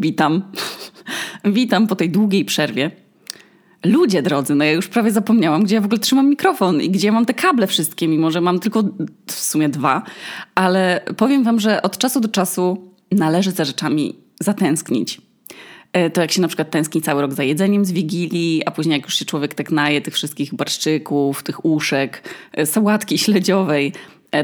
Witam. 0.00 0.42
Witam 1.44 1.86
po 1.86 1.96
tej 1.96 2.10
długiej 2.10 2.44
przerwie. 2.44 2.90
Ludzie 3.84 4.22
drodzy, 4.22 4.54
no 4.54 4.64
ja 4.64 4.72
już 4.72 4.88
prawie 4.88 5.10
zapomniałam, 5.10 5.64
gdzie 5.64 5.74
ja 5.74 5.80
w 5.80 5.84
ogóle 5.84 5.98
trzymam 5.98 6.28
mikrofon 6.28 6.80
i 6.80 6.90
gdzie 6.90 7.12
mam 7.12 7.26
te 7.26 7.34
kable 7.34 7.66
wszystkie, 7.66 8.08
mimo 8.08 8.30
że 8.30 8.40
mam 8.40 8.60
tylko 8.60 8.82
w 9.26 9.32
sumie 9.32 9.68
dwa. 9.68 10.02
Ale 10.54 11.00
powiem 11.16 11.44
wam, 11.44 11.60
że 11.60 11.82
od 11.82 11.98
czasu 11.98 12.20
do 12.20 12.28
czasu 12.28 12.92
należy 13.12 13.50
za 13.50 13.64
rzeczami 13.64 14.14
zatęsknić. 14.40 15.20
E, 15.92 16.10
to 16.10 16.20
jak 16.20 16.32
się 16.32 16.40
na 16.40 16.48
przykład 16.48 16.70
tęskni 16.70 17.02
cały 17.02 17.22
rok 17.22 17.32
za 17.32 17.42
jedzeniem 17.42 17.84
z 17.84 17.92
Wigilii, 17.92 18.62
a 18.66 18.70
później 18.70 18.96
jak 18.96 19.04
już 19.04 19.14
się 19.14 19.24
człowiek 19.24 19.54
tak 19.54 19.70
naje 19.70 20.00
tych 20.00 20.14
wszystkich 20.14 20.54
barszczyków, 20.54 21.42
tych 21.42 21.64
uszek, 21.64 22.34
e, 22.52 22.66
sałatki 22.66 23.18
śledziowej, 23.18 23.92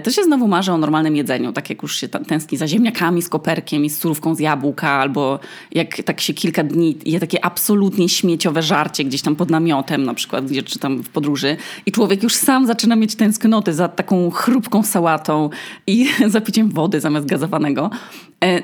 to 0.02 0.10
się 0.10 0.22
znowu 0.22 0.48
marzy 0.48 0.72
o 0.72 0.78
normalnym 0.78 1.16
jedzeniu, 1.16 1.52
tak 1.52 1.70
jak 1.70 1.82
już 1.82 1.96
się 1.96 2.08
tęskni 2.08 2.58
za 2.58 2.68
ziemniakami 2.68 3.22
z 3.22 3.28
koperkiem 3.28 3.84
i 3.84 3.90
z 3.90 3.98
surówką 3.98 4.34
z 4.34 4.40
jabłka, 4.40 4.90
albo 4.90 5.38
jak 5.72 6.02
tak 6.02 6.20
się 6.20 6.34
kilka 6.34 6.64
dni 6.64 6.98
je 7.06 7.20
takie 7.20 7.44
absolutnie 7.44 8.08
śmieciowe 8.08 8.62
żarcie 8.62 9.04
gdzieś 9.04 9.22
tam 9.22 9.36
pod 9.36 9.50
namiotem 9.50 10.04
na 10.04 10.14
przykład, 10.14 10.46
gdzie 10.46 10.62
czy 10.62 10.78
tam 10.78 11.02
w 11.02 11.08
podróży 11.08 11.56
i 11.86 11.92
człowiek 11.92 12.22
już 12.22 12.34
sam 12.34 12.66
zaczyna 12.66 12.96
mieć 12.96 13.14
tęsknoty 13.14 13.74
za 13.74 13.88
taką 13.88 14.30
chrupką 14.30 14.82
sałatą 14.82 15.50
i 15.86 16.08
zapiciem 16.26 16.70
wody 16.70 17.00
zamiast 17.00 17.26
gazowanego. 17.26 17.90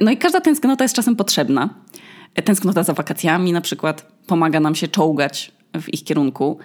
No 0.00 0.10
i 0.10 0.16
każda 0.16 0.40
tęsknota 0.40 0.84
jest 0.84 0.94
czasem 0.94 1.16
potrzebna. 1.16 1.68
Tęsknota 2.44 2.82
za 2.82 2.92
wakacjami 2.92 3.52
na 3.52 3.60
przykład 3.60 4.12
pomaga 4.26 4.60
nam 4.60 4.74
się 4.74 4.88
czołgać 4.88 5.52
w 5.80 5.94
ich 5.94 6.04
kierunku. 6.04 6.58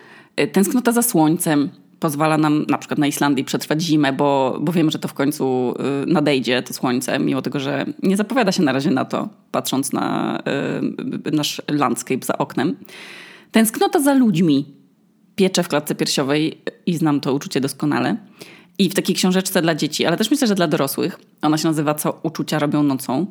Tęsknota 0.51 0.91
za 0.91 1.01
słońcem 1.01 1.69
pozwala 1.99 2.37
nam 2.37 2.65
na 2.69 2.77
przykład 2.77 2.99
na 2.99 3.07
Islandii 3.07 3.43
przetrwać 3.43 3.81
zimę, 3.81 4.13
bo, 4.13 4.57
bo 4.61 4.71
wiemy, 4.71 4.91
że 4.91 4.99
to 4.99 5.07
w 5.07 5.13
końcu 5.13 5.75
y, 6.03 6.05
nadejdzie 6.13 6.63
to 6.63 6.73
słońce, 6.73 7.19
mimo 7.19 7.41
tego, 7.41 7.59
że 7.59 7.85
nie 8.03 8.17
zapowiada 8.17 8.51
się 8.51 8.63
na 8.63 8.71
razie 8.71 8.91
na 8.91 9.05
to, 9.05 9.29
patrząc 9.51 9.93
na 9.93 10.37
y, 11.27 11.31
nasz 11.31 11.61
landscape 11.67 12.25
za 12.25 12.37
oknem. 12.37 12.75
Tęsknota 13.51 13.99
za 13.99 14.13
ludźmi 14.13 14.65
piecze 15.35 15.63
w 15.63 15.67
klatce 15.67 15.95
piersiowej 15.95 16.61
i 16.85 16.97
znam 16.97 17.19
to 17.19 17.33
uczucie 17.33 17.61
doskonale. 17.61 18.15
I 18.77 18.89
w 18.89 18.93
takiej 18.93 19.15
książeczce 19.15 19.61
dla 19.61 19.75
dzieci, 19.75 20.05
ale 20.05 20.17
też 20.17 20.31
myślę, 20.31 20.47
że 20.47 20.55
dla 20.55 20.67
dorosłych, 20.67 21.19
ona 21.41 21.57
się 21.57 21.67
nazywa 21.67 21.93
Co 21.93 22.19
uczucia 22.23 22.59
robią 22.59 22.83
nocą. 22.83 23.27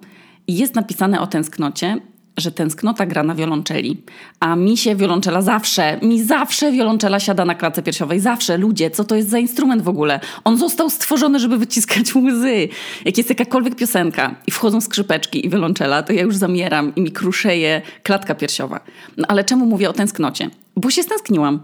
Jest 0.48 0.74
napisane 0.74 1.20
o 1.20 1.26
tęsknocie 1.26 2.00
że 2.36 2.52
tęsknota 2.52 3.06
gra 3.06 3.22
na 3.22 3.34
wiolonczeli. 3.34 4.02
A 4.40 4.56
mi 4.56 4.76
się 4.76 4.96
wiolonczela 4.96 5.42
zawsze, 5.42 5.98
mi 6.02 6.22
zawsze 6.22 6.72
wiolonczela 6.72 7.20
siada 7.20 7.44
na 7.44 7.54
klatce 7.54 7.82
piersiowej. 7.82 8.20
Zawsze. 8.20 8.58
Ludzie, 8.58 8.90
co 8.90 9.04
to 9.04 9.16
jest 9.16 9.28
za 9.28 9.38
instrument 9.38 9.82
w 9.82 9.88
ogóle? 9.88 10.20
On 10.44 10.56
został 10.56 10.90
stworzony, 10.90 11.38
żeby 11.38 11.58
wyciskać 11.58 12.14
łzy. 12.16 12.68
Jak 13.04 13.18
jest 13.18 13.28
jakakolwiek 13.28 13.76
piosenka 13.76 14.34
i 14.46 14.50
wchodzą 14.50 14.80
skrzypeczki 14.80 15.46
i 15.46 15.50
wiolonczela, 15.50 16.02
to 16.02 16.12
ja 16.12 16.22
już 16.22 16.36
zamieram 16.36 16.94
i 16.94 17.00
mi 17.00 17.12
kruszeje 17.12 17.82
klatka 18.02 18.34
piersiowa. 18.34 18.80
No 19.16 19.24
ale 19.28 19.44
czemu 19.44 19.66
mówię 19.66 19.90
o 19.90 19.92
tęsknocie? 19.92 20.50
Bo 20.76 20.90
się 20.90 21.02
stęskniłam. 21.02 21.60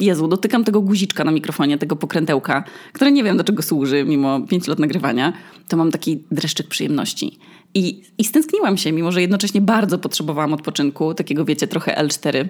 Jezu, 0.00 0.28
dotykam 0.28 0.64
tego 0.64 0.80
guziczka 0.80 1.24
na 1.24 1.30
mikrofonie, 1.30 1.78
tego 1.78 1.96
pokrętełka, 1.96 2.64
które 2.92 3.12
nie 3.12 3.24
wiem 3.24 3.36
do 3.36 3.44
czego 3.44 3.62
służy, 3.62 4.04
mimo 4.04 4.40
pięć 4.40 4.66
lat 4.66 4.78
nagrywania, 4.78 5.32
to 5.68 5.76
mam 5.76 5.90
taki 5.90 6.22
dreszczyk 6.30 6.68
przyjemności. 6.68 7.38
I, 7.74 8.02
I 8.18 8.24
stęskniłam 8.24 8.76
się, 8.76 8.92
mimo 8.92 9.12
że 9.12 9.20
jednocześnie 9.20 9.60
bardzo 9.60 9.98
potrzebowałam 9.98 10.52
odpoczynku, 10.52 11.14
takiego 11.14 11.44
wiecie, 11.44 11.66
trochę 11.66 11.94
L4 11.94 12.48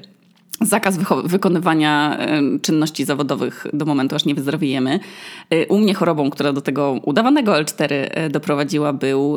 zakaz 0.60 0.98
wykonywania 1.24 2.18
czynności 2.62 3.04
zawodowych 3.04 3.66
do 3.72 3.84
momentu, 3.84 4.16
aż 4.16 4.24
nie 4.24 4.34
wyzdrowiejemy. 4.34 5.00
Y, 5.54 5.66
u 5.68 5.78
mnie 5.78 5.94
chorobą, 5.94 6.30
która 6.30 6.52
do 6.52 6.60
tego 6.60 7.00
udawanego 7.04 7.52
L4 7.52 7.92
y, 8.26 8.30
doprowadziła, 8.30 8.92
był 8.92 9.36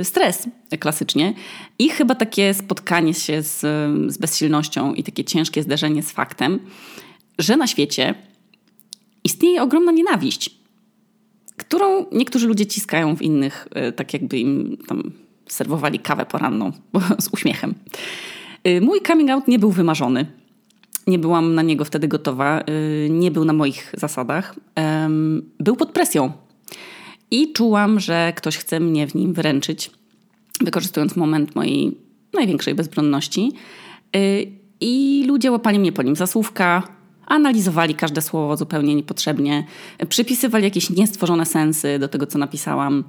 y, 0.00 0.04
stres 0.04 0.48
klasycznie 0.80 1.34
i 1.78 1.88
chyba 1.88 2.14
takie 2.14 2.54
spotkanie 2.54 3.14
się 3.14 3.42
z, 3.42 3.60
z 4.12 4.18
bezsilnością 4.18 4.94
i 4.94 5.02
takie 5.02 5.24
ciężkie 5.24 5.62
zderzenie 5.62 6.02
z 6.02 6.10
faktem, 6.10 6.58
że 7.38 7.56
na 7.56 7.66
świecie 7.66 8.14
istnieje 9.24 9.62
ogromna 9.62 9.92
nienawiść 9.92 10.60
którą 11.56 12.06
niektórzy 12.12 12.46
ludzie 12.46 12.66
ciskają 12.66 13.16
w 13.16 13.22
innych, 13.22 13.68
e, 13.70 13.92
tak 13.92 14.12
jakby 14.12 14.38
im 14.38 14.76
tam 14.88 15.12
serwowali 15.52 15.98
kawę 15.98 16.26
poranną 16.26 16.72
z 17.18 17.28
uśmiechem. 17.32 17.74
E, 18.64 18.80
mój 18.80 19.00
coming 19.00 19.30
out 19.30 19.48
nie 19.48 19.58
był 19.58 19.70
wymarzony. 19.70 20.26
Nie 21.06 21.18
byłam 21.18 21.54
na 21.54 21.62
niego 21.62 21.84
wtedy 21.84 22.08
gotowa. 22.08 22.60
E, 22.60 22.64
nie 23.10 23.30
był 23.30 23.44
na 23.44 23.52
moich 23.52 23.92
zasadach. 23.98 24.54
Był 25.58 25.76
pod 25.76 25.92
presją. 25.92 26.32
I 27.30 27.52
czułam, 27.52 28.00
że 28.00 28.32
ktoś 28.36 28.56
chce 28.56 28.80
mnie 28.80 29.06
w 29.06 29.14
nim 29.14 29.32
wręczyć, 29.34 29.90
wykorzystując 30.60 31.16
moment 31.16 31.54
mojej 31.54 31.98
największej 32.34 32.74
bezbronności. 32.74 33.52
I 34.80 35.24
ludzie 35.28 35.52
łapali 35.52 35.78
mnie 35.78 35.92
po 35.92 36.02
nim 36.02 36.16
za 36.16 36.26
słówka, 36.26 36.82
analizowali 37.26 37.94
każde 37.94 38.22
słowo 38.22 38.56
zupełnie 38.56 38.94
niepotrzebnie, 38.94 39.64
przypisywali 40.08 40.64
jakieś 40.64 40.90
niestworzone 40.90 41.46
sensy 41.46 41.98
do 41.98 42.08
tego, 42.08 42.26
co 42.26 42.38
napisałam, 42.38 43.04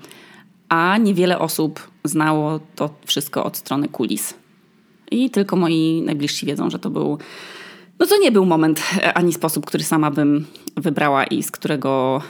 a 0.71 0.97
niewiele 0.97 1.39
osób 1.39 1.91
znało 2.03 2.59
to 2.75 2.89
wszystko 3.05 3.43
od 3.43 3.57
strony 3.57 3.87
kulis. 3.87 4.33
I 5.11 5.29
tylko 5.29 5.55
moi 5.55 6.01
najbliżsi 6.05 6.45
wiedzą, 6.45 6.69
że 6.69 6.79
to 6.79 6.89
był. 6.89 7.17
No 7.99 8.05
to 8.05 8.17
nie 8.17 8.31
był 8.31 8.45
moment 8.45 8.81
ani 9.13 9.33
sposób, 9.33 9.65
który 9.65 9.83
sama 9.83 10.11
bym 10.11 10.45
wybrała 10.77 11.23
i 11.23 11.43
z 11.43 11.51
którego 11.51 12.21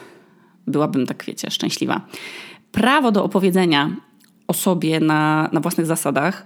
byłabym, 0.67 1.07
tak 1.07 1.25
wiecie, 1.25 1.51
szczęśliwa. 1.51 2.01
Prawo 2.71 3.11
do 3.11 3.23
opowiedzenia 3.23 3.95
o 4.47 4.53
sobie 4.53 4.99
na, 4.99 5.49
na 5.51 5.59
własnych 5.59 5.85
zasadach, 5.85 6.45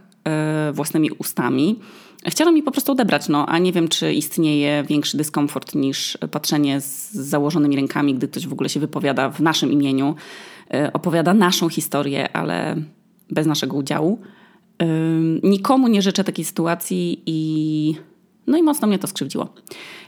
własnymi 0.73 1.11
ustami, 1.11 1.79
Chciano 2.27 2.51
mi 2.51 2.63
po 2.63 2.71
prostu 2.71 2.91
odebrać, 2.91 3.29
no, 3.29 3.45
a 3.45 3.59
nie 3.59 3.71
wiem, 3.71 3.87
czy 3.87 4.13
istnieje 4.13 4.83
większy 4.83 5.17
dyskomfort 5.17 5.75
niż 5.75 6.17
patrzenie 6.31 6.81
z 6.81 7.11
założonymi 7.11 7.75
rękami, 7.75 8.15
gdy 8.15 8.27
ktoś 8.27 8.47
w 8.47 8.53
ogóle 8.53 8.69
się 8.69 8.79
wypowiada 8.79 9.29
w 9.29 9.39
naszym 9.39 9.71
imieniu, 9.71 10.15
e, 10.73 10.93
opowiada 10.93 11.33
naszą 11.33 11.69
historię, 11.69 12.35
ale 12.35 12.75
bez 13.31 13.47
naszego 13.47 13.77
udziału. 13.77 14.19
Nikomu 15.43 15.87
nie 15.87 16.01
życzę 16.01 16.23
takiej 16.23 16.45
sytuacji 16.45 17.23
i 17.25 17.95
no 18.47 18.57
i 18.57 18.63
mocno 18.63 18.87
mnie 18.87 18.99
to 18.99 19.07
skrzywdziło. 19.07 19.49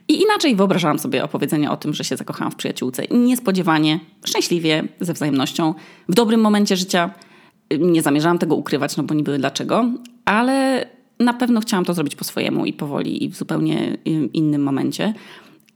I 0.08 0.22
inaczej 0.22 0.56
wyobrażałam 0.56 1.00
sobie 1.00 1.24
opowiedzenie 1.24 1.72
o 1.72 1.78
tym, 1.78 1.94
że 1.94 2.04
się 2.04 2.18
zakochałam 2.18 2.52
w 2.52 2.56
przyjaciółce. 2.56 3.04
Niespodziewanie, 3.12 4.00
szczęśliwie, 4.26 4.88
ze 5.00 5.14
wzajemnością, 5.14 5.74
w 6.10 6.14
dobrym 6.14 6.42
momencie 6.42 6.78
życia. 6.78 7.12
Nie 7.80 8.02
zamierzałam 8.02 8.38
tego 8.38 8.56
ukrywać, 8.56 8.98
no 8.98 9.04
bo 9.04 9.14
nie 9.14 9.24
były 9.24 9.38
dlaczego, 9.38 9.86
ale 10.26 10.86
na 11.20 11.34
pewno 11.34 11.62
chciałam 11.62 11.86
to 11.86 11.94
zrobić 11.94 12.16
po 12.16 12.24
swojemu 12.24 12.66
i 12.66 12.74
powoli 12.74 13.24
i 13.24 13.30
w 13.30 13.36
zupełnie 13.36 13.98
innym 14.34 14.64
momencie. 14.64 15.14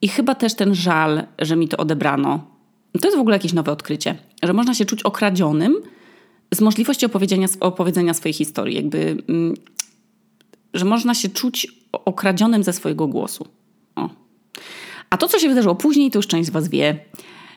I 0.01 0.07
chyba 0.07 0.35
też 0.35 0.55
ten 0.55 0.75
żal, 0.75 1.23
że 1.39 1.55
mi 1.55 1.67
to 1.67 1.77
odebrano, 1.77 2.47
to 3.01 3.07
jest 3.07 3.17
w 3.17 3.21
ogóle 3.21 3.35
jakieś 3.35 3.53
nowe 3.53 3.71
odkrycie, 3.71 4.15
że 4.43 4.53
można 4.53 4.73
się 4.73 4.85
czuć 4.85 5.03
okradzionym 5.03 5.75
z 6.53 6.61
możliwości 6.61 7.05
opowiedzenia, 7.05 7.47
opowiedzenia 7.59 8.13
swojej 8.13 8.33
historii. 8.33 8.75
Jakby, 8.75 9.17
mm, 9.29 9.53
że 10.73 10.85
można 10.85 11.13
się 11.13 11.29
czuć 11.29 11.67
okradzionym 11.91 12.63
ze 12.63 12.73
swojego 12.73 13.07
głosu. 13.07 13.47
O. 13.95 14.09
A 15.09 15.17
to, 15.17 15.27
co 15.27 15.39
się 15.39 15.49
wydarzyło 15.49 15.75
później, 15.75 16.11
to 16.11 16.19
już 16.19 16.27
część 16.27 16.47
z 16.47 16.51
Was 16.51 16.69
wie, 16.69 16.99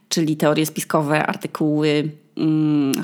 czyli 0.09 0.37
teorie 0.37 0.67
spiskowe, 0.67 1.27
artykuły, 1.27 2.11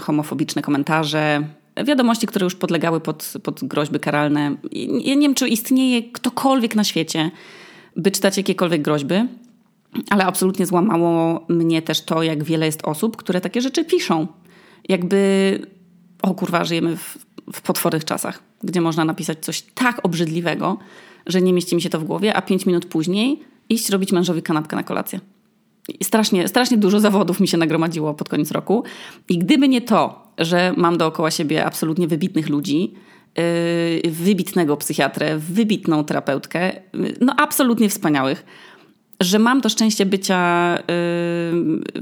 homofobiczne 0.00 0.62
komentarze, 0.62 1.44
wiadomości, 1.84 2.26
które 2.26 2.44
już 2.44 2.54
podlegały 2.54 3.00
pod, 3.00 3.32
pod 3.42 3.64
groźby 3.64 4.00
karalne. 4.00 4.56
Ja 4.72 5.14
nie 5.14 5.20
wiem, 5.20 5.34
czy 5.34 5.48
istnieje 5.48 6.02
ktokolwiek 6.02 6.74
na 6.74 6.84
świecie, 6.84 7.30
by 7.96 8.10
czytać 8.10 8.36
jakiekolwiek 8.36 8.82
groźby, 8.82 9.14
ale 10.10 10.24
absolutnie 10.24 10.66
złamało 10.66 11.46
mnie 11.48 11.82
też 11.82 12.00
to, 12.00 12.22
jak 12.22 12.44
wiele 12.44 12.66
jest 12.66 12.84
osób, 12.84 13.16
które 13.16 13.40
takie 13.40 13.60
rzeczy 13.60 13.84
piszą. 13.84 14.26
Jakby, 14.88 15.58
o 16.22 16.34
kurwa, 16.34 16.64
żyjemy 16.64 16.96
w, 16.96 17.18
w 17.52 17.62
potwornych 17.62 18.04
czasach, 18.04 18.42
gdzie 18.62 18.80
można 18.80 19.04
napisać 19.04 19.38
coś 19.38 19.62
tak 19.62 20.00
obrzydliwego, 20.02 20.78
że 21.26 21.42
nie 21.42 21.52
mieści 21.52 21.76
mi 21.76 21.82
się 21.82 21.90
to 21.90 22.00
w 22.00 22.04
głowie, 22.04 22.34
a 22.34 22.42
pięć 22.42 22.66
minut 22.66 22.86
później 22.86 23.40
iść 23.68 23.90
robić 23.90 24.12
mężowi 24.12 24.42
kanapkę 24.42 24.76
na 24.76 24.82
kolację. 24.82 25.20
Strasznie, 26.02 26.48
strasznie 26.48 26.76
dużo 26.76 27.00
zawodów 27.00 27.40
mi 27.40 27.48
się 27.48 27.56
nagromadziło 27.56 28.14
pod 28.14 28.28
koniec 28.28 28.50
roku. 28.50 28.84
I 29.28 29.38
gdyby 29.38 29.68
nie 29.68 29.80
to, 29.80 30.32
że 30.38 30.74
mam 30.76 30.98
dookoła 30.98 31.30
siebie 31.30 31.64
absolutnie 31.64 32.08
wybitnych 32.08 32.48
ludzi, 32.48 32.94
yy, 34.04 34.10
wybitnego 34.10 34.76
psychiatrę, 34.76 35.38
wybitną 35.38 36.04
terapeutkę, 36.04 36.72
yy, 36.94 37.14
no 37.20 37.34
absolutnie 37.38 37.88
wspaniałych, 37.88 38.44
że 39.20 39.38
mam 39.38 39.60
to 39.60 39.68
szczęście 39.68 40.06
bycia 40.06 40.74
yy, 40.76 40.84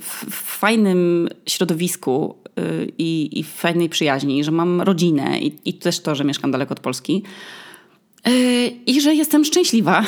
w 0.01 0.27
fajnym 0.31 1.29
środowisku 1.47 2.35
i, 2.99 3.39
i 3.39 3.45
w 3.45 3.49
fajnej 3.49 3.89
przyjaźni, 3.89 4.45
że 4.45 4.51
mam 4.51 4.81
rodzinę 4.81 5.39
i, 5.41 5.53
i 5.65 5.75
też 5.75 6.01
to, 6.01 6.15
że 6.15 6.25
mieszkam 6.25 6.51
daleko 6.51 6.73
od 6.73 6.81
Polski. 6.81 7.23
I 8.87 9.01
że 9.01 9.15
jestem 9.15 9.45
szczęśliwa, 9.45 10.05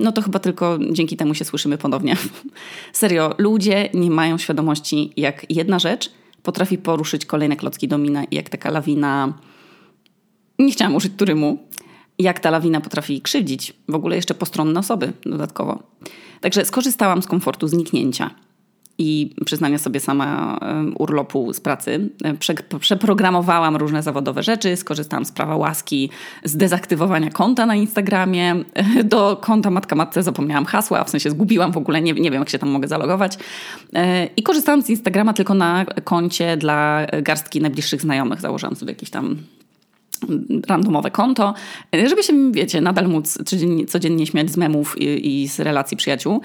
no 0.00 0.12
to 0.12 0.22
chyba 0.22 0.38
tylko 0.38 0.78
dzięki 0.92 1.16
temu 1.16 1.34
się 1.34 1.44
słyszymy 1.44 1.78
ponownie. 1.78 2.16
Serio, 2.92 3.34
ludzie 3.38 3.88
nie 3.94 4.10
mają 4.10 4.38
świadomości, 4.38 5.12
jak 5.16 5.46
jedna 5.50 5.78
rzecz 5.78 6.10
potrafi 6.42 6.78
poruszyć 6.78 7.26
kolejne 7.26 7.56
klocki 7.56 7.88
domina 7.88 8.22
jak 8.30 8.48
taka 8.48 8.70
lawina 8.70 9.32
Nie 10.58 10.72
chciałam 10.72 10.94
użyć 10.94 11.12
turymu. 11.16 11.58
Jak 12.18 12.40
ta 12.40 12.50
lawina 12.50 12.80
potrafi 12.80 13.20
krzywdzić 13.20 13.72
w 13.88 13.94
ogóle 13.94 14.16
jeszcze 14.16 14.34
postronne 14.34 14.80
osoby 14.80 15.12
dodatkowo. 15.22 15.82
Także 16.40 16.64
skorzystałam 16.64 17.22
z 17.22 17.26
komfortu 17.26 17.68
zniknięcia 17.68 18.30
i 18.98 19.34
przyznania 19.44 19.78
sobie 19.78 20.00
sama 20.00 20.58
urlopu 20.98 21.52
z 21.52 21.60
pracy. 21.60 22.10
Prze 22.38 22.54
przeprogramowałam 22.80 23.76
różne 23.76 24.02
zawodowe 24.02 24.42
rzeczy, 24.42 24.76
skorzystałam 24.76 25.24
z 25.24 25.32
prawa 25.32 25.56
łaski, 25.56 26.10
z 26.44 26.56
dezaktywowania 26.56 27.30
konta 27.30 27.66
na 27.66 27.74
Instagramie. 27.74 28.54
Do 29.04 29.36
konta 29.40 29.70
Matka 29.70 29.96
Matce 29.96 30.22
zapomniałam 30.22 30.64
hasła, 30.64 31.04
w 31.04 31.10
sensie 31.10 31.30
zgubiłam 31.30 31.72
w 31.72 31.76
ogóle, 31.76 32.02
nie, 32.02 32.12
nie 32.12 32.30
wiem 32.30 32.40
jak 32.40 32.48
się 32.48 32.58
tam 32.58 32.68
mogę 32.68 32.88
zalogować. 32.88 33.38
E, 33.94 34.26
I 34.26 34.42
korzystałam 34.42 34.82
z 34.82 34.90
Instagrama 34.90 35.32
tylko 35.32 35.54
na 35.54 35.84
koncie 36.04 36.56
dla 36.56 37.06
garstki 37.22 37.60
najbliższych 37.60 38.02
znajomych. 38.02 38.40
Założyłam 38.40 38.76
sobie 38.76 38.92
jakieś 38.92 39.10
tam 39.10 39.36
randomowe 40.68 41.10
konto, 41.10 41.54
żeby 42.08 42.22
się, 42.22 42.52
wiecie, 42.52 42.80
nadal 42.80 43.08
móc 43.08 43.38
codziennie, 43.44 43.86
codziennie 43.86 44.26
śmiać 44.26 44.50
z 44.50 44.56
memów 44.56 44.98
i, 44.98 45.42
i 45.42 45.48
z 45.48 45.60
relacji 45.60 45.96
przyjaciół. 45.96 46.40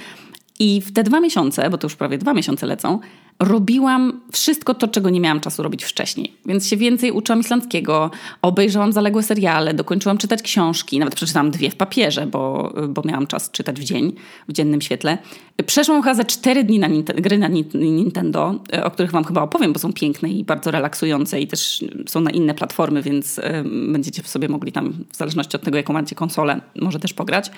I 0.63 0.81
w 0.81 0.93
te 0.93 1.03
dwa 1.03 1.19
miesiące, 1.19 1.69
bo 1.69 1.77
to 1.77 1.85
już 1.85 1.95
prawie 1.95 2.17
dwa 2.17 2.33
miesiące 2.33 2.65
lecą, 2.65 2.99
robiłam 3.39 4.21
wszystko 4.31 4.73
to, 4.73 4.87
czego 4.87 5.09
nie 5.09 5.19
miałam 5.19 5.39
czasu 5.39 5.63
robić 5.63 5.83
wcześniej. 5.83 6.33
Więc 6.45 6.67
się 6.67 6.77
więcej 6.77 7.11
uczyłam 7.11 7.39
islandzkiego, 7.39 8.11
obejrzałam 8.41 8.93
zaległe 8.93 9.23
seriale, 9.23 9.73
dokończyłam 9.73 10.17
czytać 10.17 10.41
książki, 10.41 10.99
nawet 10.99 11.15
przeczytałam 11.15 11.51
dwie 11.51 11.69
w 11.69 11.75
papierze, 11.75 12.27
bo, 12.27 12.73
bo 12.89 13.01
miałam 13.05 13.27
czas 13.27 13.51
czytać 13.51 13.79
w 13.79 13.83
dzień, 13.83 14.13
w 14.47 14.53
dziennym 14.53 14.81
świetle. 14.81 15.17
Przeszłam 15.65 16.01
chyba 16.01 16.13
za 16.13 16.23
cztery 16.23 16.63
dni 16.63 16.79
na 16.79 16.87
gry 17.15 17.37
na 17.37 17.47
Nintendo, 17.73 18.55
o 18.83 18.91
których 18.91 19.11
wam 19.11 19.23
chyba 19.23 19.41
opowiem, 19.41 19.73
bo 19.73 19.79
są 19.79 19.93
piękne 19.93 20.29
i 20.29 20.43
bardzo 20.43 20.71
relaksujące 20.71 21.41
i 21.41 21.47
też 21.47 21.85
są 22.07 22.21
na 22.21 22.31
inne 22.31 22.53
platformy, 22.53 23.01
więc 23.01 23.39
będziecie 23.87 24.23
sobie 24.23 24.49
mogli 24.49 24.71
tam, 24.71 24.93
w 25.09 25.15
zależności 25.15 25.55
od 25.55 25.63
tego, 25.63 25.77
jaką 25.77 25.93
macie 25.93 26.15
konsolę, 26.15 26.61
może 26.81 26.99
też 26.99 27.13
pograć. 27.13 27.51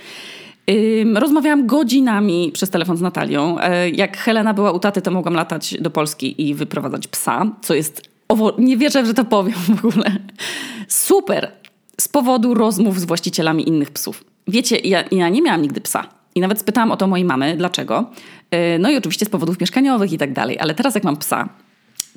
Rozmawiałam 1.16 1.68
godzinami 1.68 2.52
przez 2.54 2.70
telefon 2.70 2.98
z 2.98 3.02
Natalią. 3.02 3.60
E, 3.60 3.90
jak 3.90 4.18
Helena 4.18 4.54
była 4.54 4.72
u 4.72 4.80
taty, 4.80 5.02
to 5.02 5.12
mogłam 5.12 5.34
latać 5.34 5.76
do 5.80 5.90
Polski 5.90 6.50
i 6.50 6.56
wyprowadzać 6.56 7.08
psa, 7.08 7.46
co 7.62 7.74
jest. 7.74 8.02
Owo... 8.28 8.54
Nie 8.58 8.78
wierzę, 8.78 9.06
że 9.06 9.14
to 9.14 9.26
powiem 9.26 9.56
w 9.82 9.86
ogóle. 9.86 10.18
Super! 10.88 11.52
Z 12.02 12.08
powodu 12.08 12.54
rozmów 12.54 13.00
z 13.00 13.06
właścicielami 13.06 13.68
innych 13.68 13.92
psów. 13.92 14.24
Wiecie, 14.48 14.78
ja, 14.78 15.04
ja 15.12 15.30
nie 15.30 15.42
miałam 15.42 15.62
nigdy 15.62 15.82
psa. 15.82 16.08
I 16.36 16.40
nawet 16.42 16.60
spytałam 16.60 16.92
o 16.92 16.98
to 16.98 17.08
mojej 17.08 17.26
mamy, 17.26 17.58
dlaczego. 17.58 18.10
E, 18.52 18.80
no 18.80 18.90
i 18.90 18.98
oczywiście 18.98 19.26
z 19.26 19.30
powodów 19.30 19.60
mieszkaniowych 19.60 20.14
i 20.14 20.18
tak 20.18 20.34
dalej. 20.34 20.60
Ale 20.60 20.74
teraz 20.74 20.96
jak 20.96 21.04
mam 21.04 21.18
psa, 21.18 21.50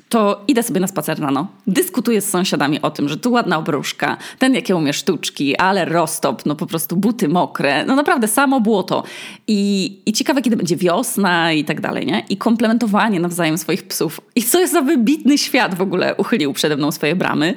to 0.09 0.43
idę 0.47 0.63
sobie 0.63 0.79
na 0.79 0.87
spacer 0.87 1.19
rano, 1.19 1.47
dyskutuję 1.67 2.21
z 2.21 2.29
sąsiadami 2.29 2.81
o 2.81 2.91
tym, 2.91 3.09
że 3.09 3.17
tu 3.17 3.31
ładna 3.31 3.57
obruszka, 3.57 4.17
ten 4.39 4.53
jakie 4.55 4.75
umie 4.75 4.93
sztuczki, 4.93 5.57
ale 5.57 5.85
roztop, 5.85 6.45
no 6.45 6.55
po 6.55 6.65
prostu 6.65 6.95
buty 6.95 7.27
mokre, 7.27 7.85
no 7.85 7.95
naprawdę 7.95 8.27
samo 8.27 8.61
błoto. 8.61 9.03
I, 9.47 9.93
i 10.05 10.13
ciekawe, 10.13 10.41
kiedy 10.41 10.57
będzie 10.57 10.75
wiosna 10.75 11.53
i 11.53 11.65
tak 11.65 11.81
dalej, 11.81 12.05
nie? 12.05 12.23
I 12.29 12.37
komplementowanie 12.37 13.19
nawzajem 13.19 13.57
swoich 13.57 13.87
psów. 13.87 14.21
I 14.35 14.43
co 14.43 14.59
jest 14.59 14.73
za 14.73 14.81
wybitny 14.81 15.37
świat 15.37 15.75
w 15.75 15.81
ogóle 15.81 16.15
uchylił 16.15 16.53
przede 16.53 16.77
mną 16.77 16.91
swoje 16.91 17.15
bramy. 17.15 17.53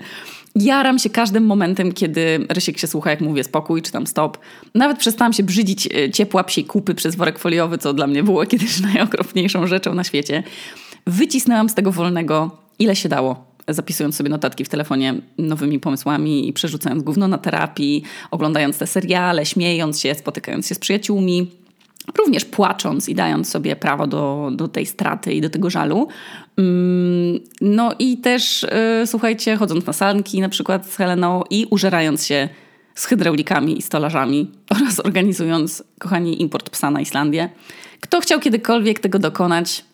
Jaram 0.55 0.99
się 0.99 1.11
każdym 1.11 1.47
momentem, 1.47 1.93
kiedy 1.93 2.47
Rysiek 2.49 2.79
się 2.79 2.87
słucha, 2.87 3.11
jak 3.11 3.21
mówię 3.21 3.45
spokój, 3.45 3.83
czy 3.83 3.93
tam 3.93 4.07
stop. 4.07 4.39
Nawet 4.75 4.99
przestałam 4.99 5.33
się 5.33 5.43
brzydzić 5.43 5.89
e, 5.95 6.11
ciepła 6.11 6.45
psiej 6.45 6.65
kupy 6.65 6.95
przez 6.95 7.17
worek 7.17 7.39
foliowy, 7.39 7.79
co 7.79 7.93
dla 7.93 8.07
mnie 8.07 8.23
było 8.23 8.47
kiedyś 8.47 8.81
najokropniejszą 8.95 9.67
rzeczą 9.67 9.95
na 9.95 10.05
świecie. 10.05 10.43
Wycisnęłam 11.11 11.69
z 11.69 11.75
tego 11.75 11.93
wolnego 11.93 12.51
ile 12.79 12.97
się 12.97 13.09
dało 13.09 13.51
zapisując 13.69 14.17
sobie 14.17 14.31
notatki 14.31 14.65
w 14.65 14.69
telefonie 14.69 15.15
nowymi 15.39 15.81
pomysłami 15.81 16.49
i 16.49 16.53
przerzucając 16.53 17.03
gówno 17.03 17.29
na 17.29 17.39
terapii, 17.39 18.03
oglądając 18.31 18.79
te 18.79 18.87
seriale, 18.87 19.47
śmiejąc 19.47 20.01
się, 20.01 20.15
spotykając 20.15 20.67
się 20.67 20.75
z 20.75 20.79
przyjaciółmi, 20.79 21.51
również 22.19 22.45
płacząc 22.45 23.09
i 23.09 23.15
dając 23.15 23.49
sobie 23.49 23.77
prawo 23.77 24.07
do, 24.07 24.51
do 24.53 24.69
tej 24.69 24.87
straty 24.87 25.33
i 25.33 25.41
do 25.41 25.51
tego 25.51 25.71
żalu. 25.71 26.09
Mm, 26.57 27.41
no 27.61 27.95
i 27.99 28.19
też, 28.19 28.67
yy, 29.01 29.07
słuchajcie, 29.07 29.57
chodząc 29.57 29.87
na 29.87 29.93
sanki 29.93 30.41
na 30.41 30.49
przykład 30.49 30.87
z 30.87 30.97
Heleną 30.97 31.43
i 31.51 31.67
użerając 31.71 32.27
się 32.27 32.49
z 32.95 33.05
hydraulikami 33.05 33.79
i 33.79 33.83
stolarzami 33.83 34.51
oraz 34.75 35.01
organizując, 35.01 35.85
kochani, 35.99 36.43
import 36.43 36.71
psa 36.71 36.91
na 36.91 37.01
Islandię. 37.01 37.51
Kto 38.01 38.21
chciał 38.21 38.41
kiedykolwiek 38.41 39.01
tego 39.01 39.19
dokonać, 39.19 39.85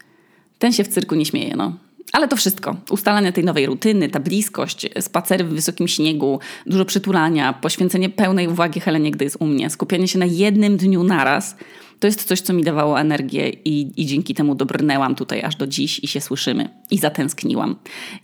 ten 0.58 0.72
się 0.72 0.84
w 0.84 0.88
cyrku 0.88 1.14
nie 1.14 1.24
śmieje, 1.24 1.56
no. 1.56 1.72
Ale 2.12 2.28
to 2.28 2.36
wszystko. 2.36 2.76
Ustalanie 2.90 3.32
tej 3.32 3.44
nowej 3.44 3.66
rutyny, 3.66 4.08
ta 4.08 4.20
bliskość, 4.20 4.88
spacery 5.00 5.44
w 5.44 5.48
wysokim 5.48 5.88
śniegu, 5.88 6.40
dużo 6.66 6.84
przytulania, 6.84 7.52
poświęcenie 7.52 8.08
pełnej 8.08 8.48
uwagi 8.48 8.80
Helenie, 8.80 9.10
gdy 9.10 9.24
jest 9.24 9.36
u 9.40 9.46
mnie, 9.46 9.70
skupianie 9.70 10.08
się 10.08 10.18
na 10.18 10.26
jednym 10.26 10.76
dniu 10.76 11.04
naraz, 11.04 11.56
to 12.00 12.06
jest 12.06 12.24
coś, 12.24 12.40
co 12.40 12.52
mi 12.52 12.64
dawało 12.64 13.00
energię 13.00 13.48
i, 13.48 14.02
i 14.02 14.06
dzięki 14.06 14.34
temu 14.34 14.54
dobrnęłam 14.54 15.14
tutaj 15.14 15.42
aż 15.42 15.56
do 15.56 15.66
dziś 15.66 15.98
i 16.04 16.08
się 16.08 16.20
słyszymy. 16.20 16.68
I 16.90 16.98
zatęskniłam. 16.98 17.76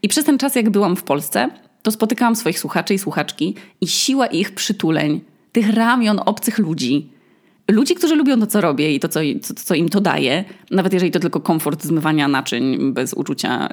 I 0.03 0.09
przez 0.09 0.25
ten 0.25 0.39
czas, 0.39 0.55
jak 0.55 0.71
byłam 0.71 0.97
w 0.97 1.03
Polsce, 1.03 1.51
to 1.83 1.91
spotykałam 1.91 2.37
swoich 2.37 2.59
słuchaczy 2.59 2.95
i 2.95 2.99
słuchaczki 2.99 3.55
i 3.81 3.89
siła 3.89 4.27
ich 4.27 4.55
przytuleń, 4.55 5.21
tych 5.53 5.75
ramion 5.75 6.21
obcych 6.27 6.59
ludzi, 6.59 7.09
ludzi, 7.69 7.95
którzy 7.95 8.17
lubią 8.17 8.41
to, 8.41 8.47
co 8.47 8.61
robię 8.61 8.95
i 8.95 9.01
to, 9.01 9.09
co, 9.09 9.21
co, 9.43 9.55
co, 9.55 9.75
im 9.75 9.89
to 9.89 10.01
daje, 10.01 10.45
nawet 10.71 10.93
jeżeli 10.93 11.13
to 11.13 11.21
tylko 11.21 11.41
komfort 11.41 11.85
zmywania 11.85 12.29
naczyń 12.29 12.93
bez 12.93 13.15
uczucia 13.15 13.69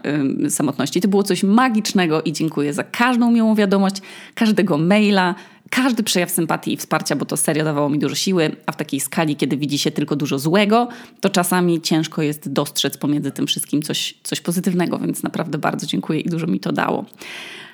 y, 0.46 0.50
samotności, 0.50 1.02
to 1.02 1.08
było 1.08 1.24
coś 1.24 1.44
magicznego 1.44 2.22
i 2.22 2.34
dziękuję 2.34 2.74
za 2.74 2.84
każdą 2.84 3.32
miłą 3.32 3.56
wiadomość, 3.56 3.96
każdego 4.36 4.78
maila, 4.78 5.36
każdy 5.70 6.04
przejaw 6.04 6.32
sympatii 6.32 6.74
i 6.74 6.78
wsparcia, 6.78 7.16
bo 7.16 7.26
to 7.26 7.38
serio 7.38 7.64
dawało 7.64 7.90
mi 7.90 8.00
dużo 8.00 8.16
siły, 8.16 8.56
a 8.66 8.72
w 8.72 8.76
takiej 8.76 9.00
skali, 9.00 9.36
kiedy 9.36 9.58
widzi 9.58 9.78
się 9.78 9.92
tylko 9.92 10.16
dużo 10.16 10.40
złego, 10.40 10.88
to 11.22 11.30
czasami 11.30 11.82
ciężko 11.82 12.22
jest 12.22 12.54
dostrzec 12.54 12.98
pomiędzy 12.98 13.32
tym 13.32 13.48
wszystkim 13.48 13.82
coś, 13.82 14.16
coś 14.24 14.42
pozytywnego, 14.42 15.00
więc 15.00 15.24
naprawdę 15.24 15.58
bardzo 15.58 15.88
dziękuję 15.88 16.20
i 16.20 16.30
dużo 16.30 16.48
mi 16.48 16.60
to 16.60 16.72
dało. 16.72 17.06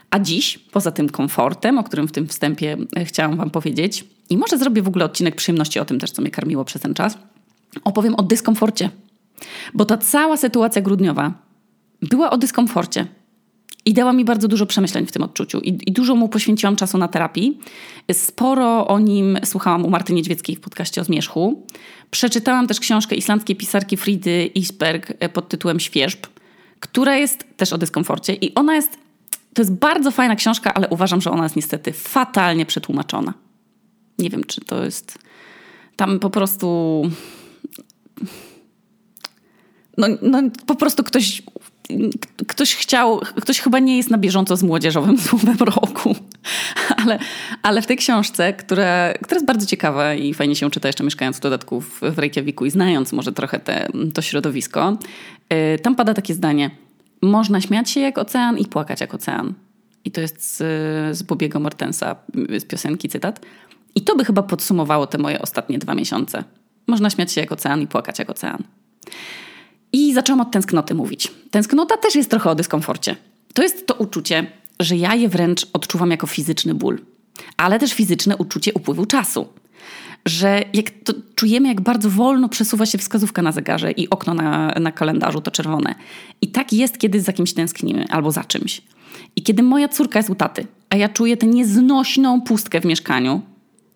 A 0.10 0.20
dziś, 0.20 0.58
poza 0.58 0.92
tym 0.92 1.10
komfortem, 1.10 1.78
o 1.78 1.84
którym 1.84 2.08
w 2.08 2.12
tym 2.12 2.28
wstępie 2.28 2.78
e, 2.96 3.06
chciałam 3.06 3.38
Wam 3.38 3.50
powiedzieć, 3.50 4.06
i 4.30 4.38
może 4.38 4.58
zrobię 4.58 4.82
w 4.82 4.88
ogóle 4.88 5.06
odcinek 5.06 5.36
przyjemności 5.36 5.80
o 5.80 5.86
tym 5.86 6.00
też, 6.00 6.12
co 6.12 6.22
mnie 6.22 6.32
karmiło 6.32 6.66
przez 6.66 6.82
ten 6.82 6.94
czas, 6.94 7.18
opowiem 7.84 8.16
o 8.16 8.24
dyskomforcie. 8.24 8.90
Bo 9.74 9.86
ta 9.86 9.98
cała 9.98 10.38
sytuacja 10.38 10.82
grudniowa 10.82 11.34
była 12.02 12.30
o 12.30 12.38
dyskomforcie. 12.38 13.08
I 13.86 13.94
dała 13.94 14.14
mi 14.14 14.26
bardzo 14.26 14.48
dużo 14.48 14.66
przemyśleń 14.66 15.06
w 15.06 15.12
tym 15.12 15.24
odczuciu. 15.24 15.60
I, 15.60 15.70
I, 15.86 15.92
dużo 15.92 16.16
mu 16.16 16.30
poświęciłam 16.30 16.76
czasu 16.76 16.98
na 16.98 17.08
terapii. 17.08 17.60
Sporo 18.12 18.88
o 18.88 19.00
nim 19.00 19.38
słuchałam 19.44 19.86
u 19.86 19.90
Marty 19.90 20.14
Niedźwieckiej 20.14 20.56
w 20.56 20.60
podcaście 20.60 21.02
o 21.02 21.04
zmierzchu. 21.04 21.68
Przeczytałam 22.12 22.68
też 22.68 22.80
książkę 22.80 23.16
islandzkiej 23.16 23.56
pisarki 23.56 23.98
Fridy 23.98 24.46
Isberg 24.46 25.14
e, 25.20 25.30
pod 25.30 25.50
tytułem 25.50 25.80
Świeżb, 25.80 26.28
która 26.80 27.18
jest 27.18 27.46
też 27.58 27.74
o 27.74 27.78
dyskomforcie. 27.78 28.34
I 28.34 28.56
ona 28.56 28.76
jest 28.76 29.05
to 29.56 29.62
jest 29.62 29.74
bardzo 29.74 30.12
fajna 30.12 30.36
książka, 30.36 30.74
ale 30.74 30.88
uważam, 30.90 31.22
że 31.22 31.32
ona 31.32 31.44
jest 31.44 31.56
niestety 31.56 31.94
fatalnie 31.94 32.66
przetłumaczona. 32.66 33.34
Nie 34.20 34.30
wiem, 34.30 34.44
czy 34.44 34.62
to 34.62 34.84
jest. 34.84 35.20
Tam 35.96 36.20
po 36.20 36.30
prostu. 36.30 37.02
No, 39.98 40.08
no 40.22 40.42
po 40.66 40.76
prostu 40.76 41.04
ktoś. 41.04 41.44
Ktoś 42.48 42.76
chciał, 42.76 43.20
ktoś 43.20 43.60
chyba 43.60 43.80
nie 43.80 43.98
jest 43.98 44.10
na 44.10 44.18
bieżąco 44.18 44.58
z 44.58 44.64
młodzieżowym 44.64 45.20
słowem 45.20 45.58
roku, 45.60 46.16
ale, 47.04 47.20
ale 47.62 47.82
w 47.82 47.88
tej 47.88 47.98
książce, 47.98 48.54
która, 48.54 49.14
która 49.14 49.36
jest 49.36 49.46
bardzo 49.46 49.66
ciekawa 49.66 50.14
i 50.14 50.34
fajnie 50.34 50.56
się 50.56 50.72
czyta 50.72 50.90
jeszcze 50.90 51.04
mieszkając 51.04 51.38
w 51.38 51.40
dodatku 51.40 51.82
w 51.82 52.02
Reykjaviku 52.02 52.66
i 52.66 52.72
znając 52.72 53.14
może 53.14 53.32
trochę 53.32 53.60
te, 53.60 53.88
to 54.14 54.22
środowisko, 54.22 54.98
yy, 55.50 55.80
tam 55.80 55.96
pada 55.96 56.14
takie 56.14 56.34
zdanie– 56.34 56.72
można 57.26 57.62
śmiać 57.62 57.90
się 57.90 58.00
jak 58.00 58.18
ocean 58.18 58.58
i 58.58 58.66
płakać 58.66 59.02
jak 59.02 59.14
ocean. 59.14 59.54
I 60.06 60.12
to 60.12 60.22
jest 60.22 60.58
z, 60.58 60.58
z 61.18 61.24
Bobiego 61.24 61.60
Mortensa, 61.60 62.16
z 62.60 62.66
piosenki 62.66 63.10
cytat. 63.10 63.46
I 63.96 64.02
to 64.02 64.16
by 64.16 64.26
chyba 64.26 64.44
podsumowało 64.44 65.08
te 65.08 65.18
moje 65.18 65.42
ostatnie 65.42 65.80
dwa 65.80 65.96
miesiące. 65.96 66.44
Można 66.88 67.10
śmiać 67.10 67.32
się 67.32 67.42
jak 67.42 67.52
ocean 67.52 67.82
i 67.82 67.88
płakać 67.88 68.20
jak 68.20 68.30
ocean. 68.30 68.64
I 69.94 70.14
zaczęłam 70.14 70.42
od 70.42 70.52
tęsknoty 70.52 70.96
mówić. 70.96 71.32
Tęsknota 71.52 71.98
też 71.98 72.16
jest 72.16 72.30
trochę 72.30 72.50
o 72.50 72.56
dyskomforcie. 72.56 73.16
To 73.54 73.64
jest 73.64 73.88
to 73.88 73.94
uczucie, 73.94 74.52
że 74.80 74.96
ja 74.96 75.16
je 75.16 75.30
wręcz 75.30 75.68
odczuwam 75.74 76.12
jako 76.12 76.28
fizyczny 76.28 76.74
ból, 76.74 77.00
ale 77.58 77.80
też 77.80 77.94
fizyczne 77.94 78.38
uczucie 78.38 78.74
upływu 78.74 79.06
czasu 79.06 79.48
że 80.26 80.64
jak 80.74 80.90
to 81.04 81.14
czujemy, 81.36 81.68
jak 81.68 81.82
bardzo 81.82 82.10
wolno 82.10 82.50
przesuwa 82.50 82.86
się 82.86 82.98
wskazówka 82.98 83.42
na 83.42 83.52
zegarze 83.52 83.92
i 83.92 84.10
okno 84.10 84.34
na, 84.34 84.68
na 84.68 84.92
kalendarzu 84.92 85.42
to 85.42 85.52
czerwone. 85.52 85.96
I 86.42 86.48
tak 86.48 86.74
jest, 86.74 86.98
kiedy 86.98 87.22
za 87.22 87.34
kimś 87.34 87.54
tęsknimy 87.54 88.06
albo 88.10 88.32
za 88.32 88.44
czymś. 88.44 88.82
I 89.36 89.44
kiedy 89.44 89.64
moja 89.64 89.88
córka 89.88 90.20
jest 90.20 90.30
u 90.30 90.36
taty, 90.36 90.68
a 90.90 90.96
ja 90.96 91.10
czuję 91.10 91.38
tę 91.38 91.48
nieznośną 91.48 92.42
pustkę 92.42 92.82
w 92.82 92.86
mieszkaniu, 92.86 93.42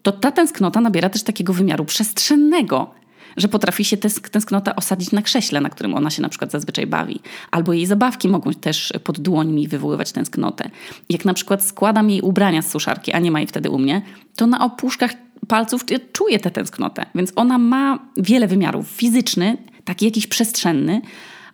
to 0.01 0.11
ta 0.11 0.31
tęsknota 0.31 0.81
nabiera 0.81 1.09
też 1.09 1.23
takiego 1.23 1.53
wymiaru 1.53 1.85
przestrzennego. 1.85 2.99
że 3.37 3.47
potrafi 3.47 3.85
się 3.85 3.97
tęsknota 4.31 4.75
osadzić 4.75 5.11
na 5.11 5.21
krześle, 5.21 5.61
na 5.61 5.69
którym 5.69 5.95
ona 5.95 6.09
się 6.09 6.21
na 6.21 6.29
przykład 6.29 6.51
zazwyczaj 6.51 6.87
bawi. 6.87 7.19
Albo 7.51 7.73
jej 7.73 7.85
zabawki 7.85 8.27
mogą 8.27 8.53
też 8.53 8.93
pod 9.03 9.19
dłońmi 9.19 9.67
wywoływać 9.67 10.11
tęsknotę. 10.11 10.69
Jak 11.09 11.25
na 11.25 11.33
przykład 11.33 11.65
składam 11.65 12.09
jej 12.09 12.21
ubrania 12.21 12.61
z 12.61 12.71
suszarki, 12.71 13.13
a 13.13 13.19
nie 13.19 13.31
ma 13.31 13.39
jej 13.39 13.47
wtedy 13.47 13.69
u 13.69 13.79
mnie, 13.79 14.01
to 14.35 14.47
na 14.47 14.65
opuszkach 14.65 15.11
palców 15.49 15.85
czuję 16.13 16.39
tę 16.39 16.51
tęsknotę. 16.51 17.05
Więc 17.15 17.33
ona 17.35 17.57
ma 17.57 17.99
wiele 18.17 18.47
wymiarów. 18.47 18.87
Fizyczny, 18.87 19.57
taki 19.85 20.05
jakiś 20.05 20.27
przestrzenny, 20.27 21.01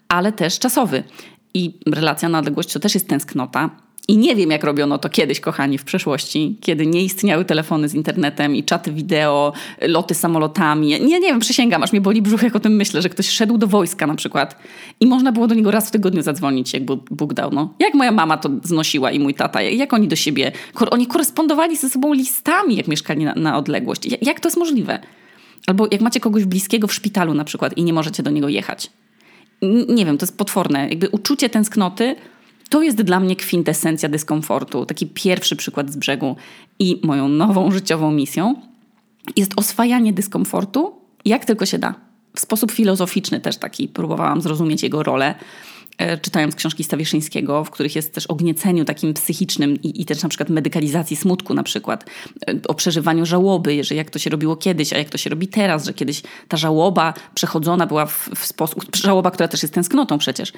ale 0.08 0.32
też 0.32 0.60
czasowy. 0.60 1.04
I 1.54 1.80
relacja 1.88 2.30
na 2.30 2.40
odległość 2.40 2.74
to 2.74 2.80
też 2.80 2.94
jest 2.94 3.08
tęsknota. 3.08 3.70
I 4.08 4.18
nie 4.18 4.36
wiem, 4.36 4.52
jak 4.52 4.64
robiono 4.64 4.98
to 4.98 5.10
kiedyś, 5.10 5.40
kochani, 5.40 5.78
w 5.78 5.84
przeszłości, 5.84 6.58
kiedy 6.62 6.88
nie 6.88 7.04
istniały 7.04 7.46
telefony 7.46 7.90
z 7.90 7.94
internetem 7.94 8.56
i 8.56 8.64
czaty 8.64 8.92
wideo, 8.92 9.54
loty 9.82 10.14
samolotami. 10.14 10.88
Nie, 10.88 11.00
nie 11.00 11.20
wiem, 11.22 11.40
przysięgam, 11.40 11.84
aż 11.84 11.92
mnie 11.92 12.02
boli 12.02 12.22
brzuch, 12.22 12.44
jak 12.44 12.56
o 12.56 12.60
tym 12.60 12.76
myślę, 12.76 13.02
że 13.02 13.10
ktoś 13.10 13.30
szedł 13.30 13.58
do 13.58 13.68
wojska 13.68 14.08
na 14.08 14.16
przykład 14.16 14.56
i 15.00 15.08
można 15.08 15.32
było 15.32 15.48
do 15.48 15.56
niego 15.56 15.72
raz 15.72 15.88
w 15.88 15.92
tygodniu 15.92 16.22
zadzwonić, 16.22 16.74
jak 16.74 16.84
Bóg 17.12 17.34
dał. 17.34 17.52
No. 17.52 17.74
Jak 17.80 17.94
moja 17.94 18.12
mama 18.12 18.38
to 18.38 18.50
znosiła 18.64 19.12
i 19.12 19.20
mój 19.20 19.34
tata, 19.34 19.62
jak 19.62 19.94
oni 19.94 20.08
do 20.08 20.16
siebie, 20.16 20.52
oni 20.92 21.08
korespondowali 21.08 21.78
ze 21.78 21.90
sobą 21.90 22.14
listami, 22.14 22.76
jak 22.76 22.88
mieszkali 22.88 23.26
na, 23.26 23.34
na 23.36 23.58
odległość. 23.58 24.08
Jak 24.22 24.40
to 24.40 24.48
jest 24.50 24.58
możliwe? 24.58 25.00
Albo 25.68 25.88
jak 25.92 26.02
macie 26.02 26.20
kogoś 26.20 26.46
bliskiego 26.46 26.88
w 26.88 26.94
szpitalu 26.94 27.34
na 27.34 27.44
przykład 27.44 27.78
i 27.78 27.84
nie 27.84 27.94
możecie 27.94 28.24
do 28.24 28.32
niego 28.32 28.50
jechać. 28.50 28.92
Nie 29.88 30.06
wiem, 30.06 30.18
to 30.18 30.26
jest 30.26 30.38
potworne. 30.38 30.90
Jakby 30.90 31.10
uczucie 31.10 31.50
tęsknoty 31.50 32.16
to 32.70 32.82
jest 32.82 33.02
dla 33.02 33.20
mnie 33.20 33.36
kwintesencja 33.36 34.10
dyskomfortu, 34.10 34.86
taki 34.86 35.08
pierwszy 35.08 35.56
przykład 35.56 35.92
z 35.92 35.98
brzegu. 35.98 36.36
I 36.80 37.00
moją 37.04 37.28
nową 37.28 37.72
życiową 37.72 38.12
misją 38.12 38.56
jest 39.36 39.52
oswajanie 39.56 40.14
dyskomfortu 40.14 40.96
jak 41.26 41.46
tylko 41.46 41.66
się 41.66 41.80
da. 41.80 41.96
W 42.36 42.40
sposób 42.40 42.72
filozoficzny 42.72 43.40
też 43.40 43.58
taki 43.58 43.88
próbowałam 43.88 44.42
zrozumieć 44.42 44.84
jego 44.84 45.04
rolę 45.04 45.36
czytając 46.22 46.56
książki 46.56 46.84
Stawiszyńskiego, 46.84 47.64
w 47.64 47.70
których 47.70 47.96
jest 47.96 48.14
też 48.14 48.28
o 48.28 48.36
gnieceniu 48.36 48.86
takim 48.86 49.14
psychicznym 49.14 49.82
i, 49.82 50.02
i 50.02 50.06
też 50.06 50.24
na 50.24 50.30
przykład 50.30 50.50
medykalizacji 50.50 51.16
smutku 51.16 51.54
na 51.54 51.64
przykład, 51.64 52.10
e, 52.48 52.56
o 52.68 52.74
przeżywaniu 52.74 53.26
żałoby, 53.26 53.84
że 53.84 53.96
jak 53.96 54.10
to 54.10 54.20
się 54.20 54.30
robiło 54.30 54.56
kiedyś, 54.56 54.94
a 54.94 54.98
jak 54.98 55.10
to 55.10 55.18
się 55.18 55.30
robi 55.30 55.48
teraz, 55.48 55.86
że 55.86 55.94
kiedyś 55.94 56.22
ta 56.48 56.58
żałoba 56.58 57.14
przechodzona 57.36 57.88
była 57.88 58.06
w, 58.06 58.30
w 58.36 58.46
sposób, 58.46 58.96
żałoba, 58.96 59.32
która 59.32 59.48
też 59.48 59.62
jest 59.62 59.74
tęsknotą 59.74 60.18
przecież, 60.18 60.54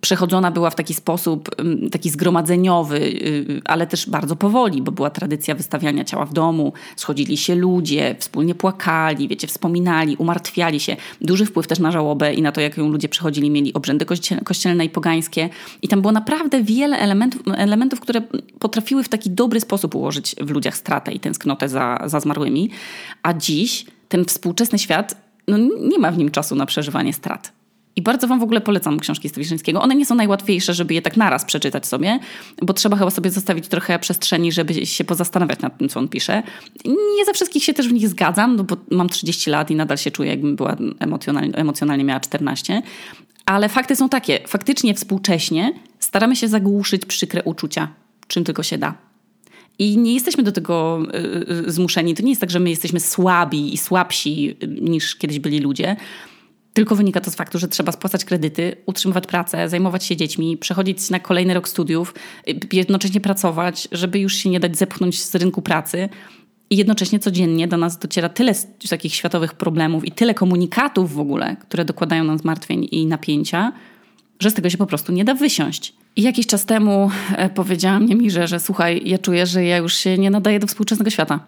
przechodzona 0.00 0.50
była 0.50 0.70
w 0.70 0.74
taki 0.74 0.94
sposób 0.94 1.50
taki 1.92 2.10
zgromadzeniowy, 2.10 2.96
y, 2.96 3.62
ale 3.64 3.86
też 3.86 4.10
bardzo 4.10 4.36
powoli, 4.36 4.82
bo 4.82 4.92
była 4.92 5.10
tradycja 5.10 5.54
wystawiania 5.54 6.04
ciała 6.04 6.24
w 6.24 6.32
domu, 6.32 6.72
schodzili 6.96 7.36
się 7.36 7.54
ludzie, 7.54 8.16
wspólnie 8.18 8.54
płakali, 8.54 9.28
wiecie, 9.28 9.46
wspominali, 9.46 10.16
umartwiali 10.16 10.80
się. 10.80 10.96
Duży 11.20 11.46
wpływ 11.46 11.66
też 11.66 11.78
na 11.78 11.92
żałobę 11.92 12.34
i 12.34 12.42
na 12.42 12.52
to, 12.52 12.60
jak 12.60 12.76
ją 12.76 12.88
ludzie 12.88 13.08
przechodzili, 13.08 13.50
mieli 13.50 13.74
obrzędy 13.74 14.06
kościelne 14.44 14.77
i 14.84 14.90
pogańskie. 14.90 15.48
I 15.82 15.88
tam 15.88 16.00
było 16.00 16.12
naprawdę 16.12 16.62
wiele 16.62 16.98
elementów, 16.98 17.42
elementów, 17.56 18.00
które 18.00 18.22
potrafiły 18.58 19.02
w 19.02 19.08
taki 19.08 19.30
dobry 19.30 19.60
sposób 19.60 19.94
ułożyć 19.94 20.34
w 20.40 20.50
ludziach 20.50 20.76
stratę 20.76 21.12
i 21.12 21.20
tęsknotę 21.20 21.68
za, 21.68 22.02
za 22.06 22.20
zmarłymi. 22.20 22.70
A 23.22 23.34
dziś 23.34 23.86
ten 24.08 24.24
współczesny 24.24 24.78
świat 24.78 25.16
no, 25.48 25.58
nie 25.80 25.98
ma 25.98 26.12
w 26.12 26.18
nim 26.18 26.30
czasu 26.30 26.54
na 26.54 26.66
przeżywanie 26.66 27.12
strat. 27.12 27.58
I 27.98 28.02
bardzo 28.02 28.28
Wam 28.28 28.40
w 28.40 28.42
ogóle 28.42 28.60
polecam 28.60 29.00
książki 29.00 29.28
Stawiszyńskiego. 29.28 29.82
One 29.82 29.94
nie 29.94 30.06
są 30.06 30.14
najłatwiejsze, 30.14 30.74
żeby 30.74 30.94
je 30.94 31.02
tak 31.02 31.16
naraz 31.16 31.44
przeczytać 31.44 31.86
sobie, 31.86 32.18
bo 32.62 32.72
trzeba 32.72 32.96
chyba 32.96 33.10
sobie 33.10 33.30
zostawić 33.30 33.68
trochę 33.68 33.98
przestrzeni, 33.98 34.52
żeby 34.52 34.86
się 34.86 35.04
pozastanawiać 35.04 35.60
nad 35.60 35.78
tym, 35.78 35.88
co 35.88 36.00
on 36.00 36.08
pisze. 36.08 36.42
Nie 37.16 37.24
ze 37.26 37.34
wszystkich 37.34 37.64
się 37.64 37.74
też 37.74 37.88
w 37.88 37.92
nich 37.92 38.08
zgadzam, 38.08 38.56
no 38.56 38.64
bo 38.64 38.76
mam 38.90 39.08
30 39.08 39.50
lat 39.50 39.70
i 39.70 39.76
nadal 39.76 39.98
się 39.98 40.10
czuję, 40.10 40.30
jakbym 40.30 40.56
była 40.56 40.76
emocjonalnie, 40.98 41.54
emocjonalnie 41.54 42.04
miała 42.04 42.20
14. 42.20 42.82
Ale 43.48 43.68
fakty 43.68 43.96
są 43.96 44.08
takie. 44.08 44.40
Faktycznie 44.46 44.94
współcześnie 44.94 45.72
staramy 45.98 46.36
się 46.36 46.48
zagłuszyć 46.48 47.06
przykre 47.06 47.42
uczucia, 47.42 47.88
czym 48.26 48.44
tylko 48.44 48.62
się 48.62 48.78
da. 48.78 48.94
I 49.78 49.98
nie 49.98 50.14
jesteśmy 50.14 50.42
do 50.42 50.52
tego 50.52 51.02
y, 51.14 51.66
y, 51.66 51.72
zmuszeni. 51.72 52.14
To 52.14 52.22
nie 52.22 52.28
jest 52.28 52.40
tak, 52.40 52.50
że 52.50 52.60
my 52.60 52.70
jesteśmy 52.70 53.00
słabi 53.00 53.74
i 53.74 53.78
słabsi 53.78 54.56
y, 54.62 54.66
niż 54.66 55.16
kiedyś 55.16 55.38
byli 55.38 55.58
ludzie. 55.58 55.96
Tylko 56.72 56.96
wynika 56.96 57.20
to 57.20 57.30
z 57.30 57.34
faktu, 57.34 57.58
że 57.58 57.68
trzeba 57.68 57.92
spłacać 57.92 58.24
kredyty, 58.24 58.76
utrzymywać 58.86 59.26
pracę, 59.26 59.68
zajmować 59.68 60.04
się 60.04 60.16
dziećmi, 60.16 60.56
przechodzić 60.56 61.10
na 61.10 61.20
kolejny 61.20 61.54
rok 61.54 61.68
studiów, 61.68 62.14
jednocześnie 62.72 63.20
pracować, 63.20 63.88
żeby 63.92 64.18
już 64.18 64.34
się 64.34 64.50
nie 64.50 64.60
dać 64.60 64.76
zepchnąć 64.76 65.22
z 65.22 65.34
rynku 65.34 65.62
pracy. 65.62 66.08
I 66.70 66.76
jednocześnie 66.76 67.18
codziennie 67.18 67.68
do 67.68 67.76
nas 67.76 67.98
dociera 67.98 68.28
tyle 68.28 68.54
takich 68.90 69.14
światowych 69.14 69.54
problemów 69.54 70.04
i 70.04 70.12
tyle 70.12 70.34
komunikatów 70.34 71.12
w 71.12 71.18
ogóle, 71.18 71.56
które 71.56 71.84
dokładają 71.84 72.24
nam 72.24 72.38
zmartwień 72.38 72.88
i 72.90 73.06
napięcia, 73.06 73.72
że 74.40 74.50
z 74.50 74.54
tego 74.54 74.70
się 74.70 74.78
po 74.78 74.86
prostu 74.86 75.12
nie 75.12 75.24
da 75.24 75.34
wysiąść. 75.34 75.94
I 76.16 76.22
jakiś 76.22 76.46
czas 76.46 76.66
temu 76.66 77.10
e, 77.36 77.50
powiedziała 77.50 78.00
mnie 78.00 78.14
Mirze, 78.14 78.48
że 78.48 78.60
słuchaj, 78.60 79.02
ja 79.04 79.18
czuję, 79.18 79.46
że 79.46 79.64
ja 79.64 79.76
już 79.76 79.94
się 79.94 80.18
nie 80.18 80.30
nadaję 80.30 80.58
do 80.58 80.66
współczesnego 80.66 81.10
świata. 81.10 81.40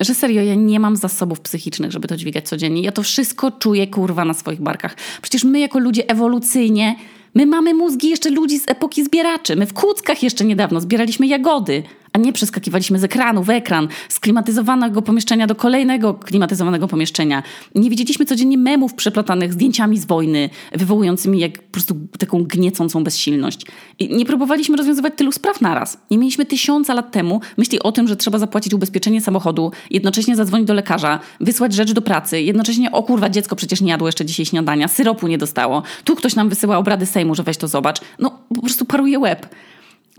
Że 0.00 0.14
serio, 0.14 0.42
ja 0.42 0.54
nie 0.54 0.80
mam 0.80 0.96
zasobów 0.96 1.40
psychicznych, 1.40 1.92
żeby 1.92 2.08
to 2.08 2.16
dźwigać 2.16 2.48
codziennie. 2.48 2.82
Ja 2.82 2.92
to 2.92 3.02
wszystko 3.02 3.50
czuję, 3.50 3.86
kurwa, 3.86 4.24
na 4.24 4.34
swoich 4.34 4.60
barkach. 4.60 4.96
Przecież 5.22 5.44
my 5.44 5.60
jako 5.60 5.78
ludzie 5.78 6.10
ewolucyjnie, 6.10 6.96
my 7.34 7.46
mamy 7.46 7.74
mózgi 7.74 8.08
jeszcze 8.08 8.30
ludzi 8.30 8.58
z 8.58 8.68
epoki 8.68 9.04
zbieraczy. 9.04 9.56
My 9.56 9.66
w 9.66 9.72
Kłuckach 9.72 10.22
jeszcze 10.22 10.44
niedawno 10.44 10.80
zbieraliśmy 10.80 11.26
jagody 11.26 11.82
a 12.12 12.18
nie 12.18 12.32
przeskakiwaliśmy 12.32 12.98
z 12.98 13.04
ekranu 13.04 13.42
w 13.42 13.50
ekran, 13.50 13.88
z 14.08 14.20
klimatyzowanego 14.20 15.02
pomieszczenia 15.02 15.46
do 15.46 15.54
kolejnego 15.54 16.14
klimatyzowanego 16.14 16.88
pomieszczenia. 16.88 17.42
Nie 17.74 17.90
widzieliśmy 17.90 18.26
codziennie 18.26 18.58
memów 18.58 18.94
przeplatanych 18.94 19.52
zdjęciami 19.52 19.98
z 19.98 20.04
wojny, 20.04 20.50
wywołującymi 20.72 21.38
jak 21.38 21.62
po 21.62 21.72
prostu 21.72 21.94
taką 22.18 22.44
gniecącą 22.44 23.04
bezsilność. 23.04 23.66
I 23.98 24.16
nie 24.16 24.26
próbowaliśmy 24.26 24.76
rozwiązywać 24.76 25.12
tylu 25.16 25.32
spraw 25.32 25.60
naraz. 25.60 25.98
Nie 26.10 26.18
mieliśmy 26.18 26.46
tysiąca 26.46 26.94
lat 26.94 27.12
temu 27.12 27.40
myśli 27.56 27.82
o 27.82 27.92
tym, 27.92 28.08
że 28.08 28.16
trzeba 28.16 28.38
zapłacić 28.38 28.74
ubezpieczenie 28.74 29.20
samochodu, 29.20 29.72
jednocześnie 29.90 30.36
zadzwonić 30.36 30.66
do 30.66 30.74
lekarza, 30.74 31.20
wysłać 31.40 31.74
rzecz 31.74 31.92
do 31.92 32.02
pracy, 32.02 32.42
jednocześnie, 32.42 32.92
o 32.92 33.02
kurwa, 33.02 33.30
dziecko 33.30 33.56
przecież 33.56 33.80
nie 33.80 33.90
jadło 33.90 34.08
jeszcze 34.08 34.24
dzisiaj 34.24 34.46
śniadania, 34.46 34.88
syropu 34.88 35.28
nie 35.28 35.38
dostało, 35.38 35.82
tu 36.04 36.16
ktoś 36.16 36.34
nam 36.34 36.48
wysyła 36.48 36.78
obrady 36.78 37.06
Sejmu, 37.06 37.34
że 37.34 37.42
weź 37.42 37.56
to 37.56 37.68
zobacz. 37.68 38.00
No, 38.18 38.38
po 38.54 38.62
prostu 38.62 38.84
paruje 38.84 39.18
łeb. 39.18 39.46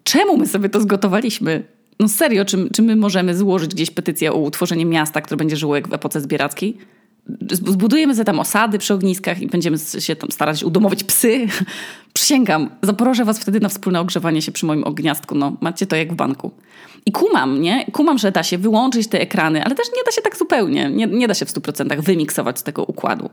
Czemu 0.03 0.37
my 0.37 0.47
sobie 0.47 0.69
to 0.69 0.81
zgotowaliśmy? 0.81 1.63
No 1.99 2.07
serio, 2.07 2.45
czy, 2.45 2.69
czy 2.69 2.81
my 2.81 2.95
możemy 2.95 3.37
złożyć 3.37 3.73
gdzieś 3.73 3.91
petycję 3.91 4.33
o 4.33 4.37
utworzenie 4.37 4.85
miasta, 4.85 5.21
które 5.21 5.37
będzie 5.37 5.55
żyło 5.55 5.75
jak 5.75 5.87
w 5.87 5.93
epoce 5.93 6.21
zbierackiej? 6.21 6.77
Zbudujemy 7.51 8.15
sobie 8.15 8.25
tam 8.25 8.39
osady 8.39 8.77
przy 8.77 8.93
ogniskach 8.93 9.41
i 9.41 9.47
będziemy 9.47 9.77
się 9.99 10.15
tam 10.15 10.31
starać 10.31 10.63
udomować 10.63 11.03
psy. 11.03 11.47
Przysięgam, 12.13 12.69
zaproszę 12.81 13.25
was 13.25 13.39
wtedy 13.39 13.59
na 13.59 13.69
wspólne 13.69 13.99
ogrzewanie 13.99 14.41
się 14.41 14.51
przy 14.51 14.65
moim 14.65 14.83
ogniastku. 14.83 15.35
No, 15.35 15.57
macie 15.61 15.87
to 15.87 15.95
jak 15.95 16.13
w 16.13 16.15
banku. 16.15 16.51
I 17.05 17.11
kumam, 17.11 17.61
nie? 17.61 17.85
Kumam, 17.91 18.17
że 18.17 18.31
da 18.31 18.43
się 18.43 18.57
wyłączyć 18.57 19.07
te 19.07 19.21
ekrany, 19.21 19.63
ale 19.63 19.75
też 19.75 19.87
nie 19.97 20.03
da 20.05 20.11
się 20.11 20.21
tak 20.21 20.37
zupełnie. 20.37 20.89
Nie, 20.89 21.07
nie 21.07 21.27
da 21.27 21.33
się 21.33 21.45
w 21.45 21.49
100% 21.49 22.01
wymiksować 22.01 22.59
z 22.59 22.63
tego 22.63 22.83
układu. 22.83 23.29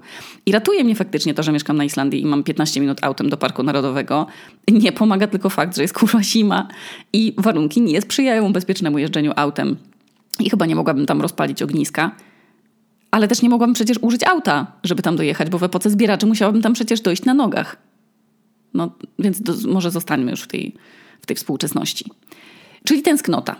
I 0.46 0.52
ratuje 0.52 0.84
mnie 0.84 0.94
faktycznie 0.94 1.34
to, 1.34 1.42
że 1.42 1.52
mieszkam 1.52 1.76
na 1.76 1.84
Islandii 1.84 2.22
i 2.22 2.26
mam 2.26 2.42
15 2.42 2.80
minut 2.80 2.98
autem 3.02 3.30
do 3.30 3.36
Parku 3.36 3.62
Narodowego. 3.62 4.26
Nie 4.68 4.92
pomaga 4.92 5.26
tylko 5.26 5.50
fakt, 5.50 5.76
że 5.76 5.82
jest 5.82 5.94
kurwa 5.94 6.22
zima 6.22 6.68
i 7.12 7.34
warunki 7.38 7.82
nie 7.82 8.02
sprzyjają 8.02 8.52
bezpiecznemu 8.52 8.98
jeżdżeniu 8.98 9.32
autem. 9.36 9.76
I 10.40 10.50
chyba 10.50 10.66
nie 10.66 10.76
mogłabym 10.76 11.06
tam 11.06 11.20
rozpalić 11.20 11.62
ogniska. 11.62 12.10
Ale 13.10 13.28
też 13.28 13.42
nie 13.42 13.48
mogłabym 13.48 13.74
przecież 13.74 13.98
użyć 14.00 14.24
auta, 14.24 14.72
żeby 14.84 15.02
tam 15.02 15.16
dojechać, 15.16 15.50
bo 15.50 15.58
w 15.58 15.62
epoce 15.62 15.90
zbieraczy 15.90 16.26
musiałabym 16.26 16.62
tam 16.62 16.72
przecież 16.72 17.00
dojść 17.00 17.24
na 17.24 17.34
nogach. 17.34 17.76
No, 18.74 18.90
więc 19.18 19.42
do, 19.42 19.54
może 19.68 19.90
zostańmy 19.90 20.30
już 20.30 20.42
w 20.42 20.46
tej, 20.46 20.74
w 21.20 21.26
tej 21.26 21.36
współczesności. 21.36 22.04
Czyli 22.84 23.02
tęsknota. 23.02 23.56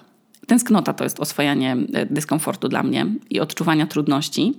Tęsknota 0.47 0.95
to 0.95 1.05
jest 1.05 1.21
oswajanie 1.21 1.77
e, 1.93 2.07
dyskomfortu 2.07 2.69
dla 2.69 2.83
mnie 2.83 3.07
i 3.31 3.41
odczuwania 3.41 3.87
trudności, 3.87 4.55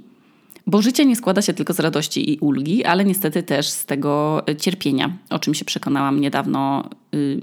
bo 0.68 0.82
życie 0.82 1.06
nie 1.06 1.16
składa 1.16 1.42
się 1.42 1.54
tylko 1.54 1.74
z 1.74 1.80
radości 1.80 2.34
i 2.34 2.40
ulgi, 2.40 2.86
ale 2.86 3.06
niestety 3.06 3.44
też 3.44 3.68
z 3.68 3.86
tego 3.86 4.44
e, 4.48 4.56
cierpienia, 4.56 5.18
o 5.30 5.40
czym 5.40 5.54
się 5.54 5.66
przekonałam 5.66 6.22
niedawno 6.22 6.90
yy, 7.12 7.40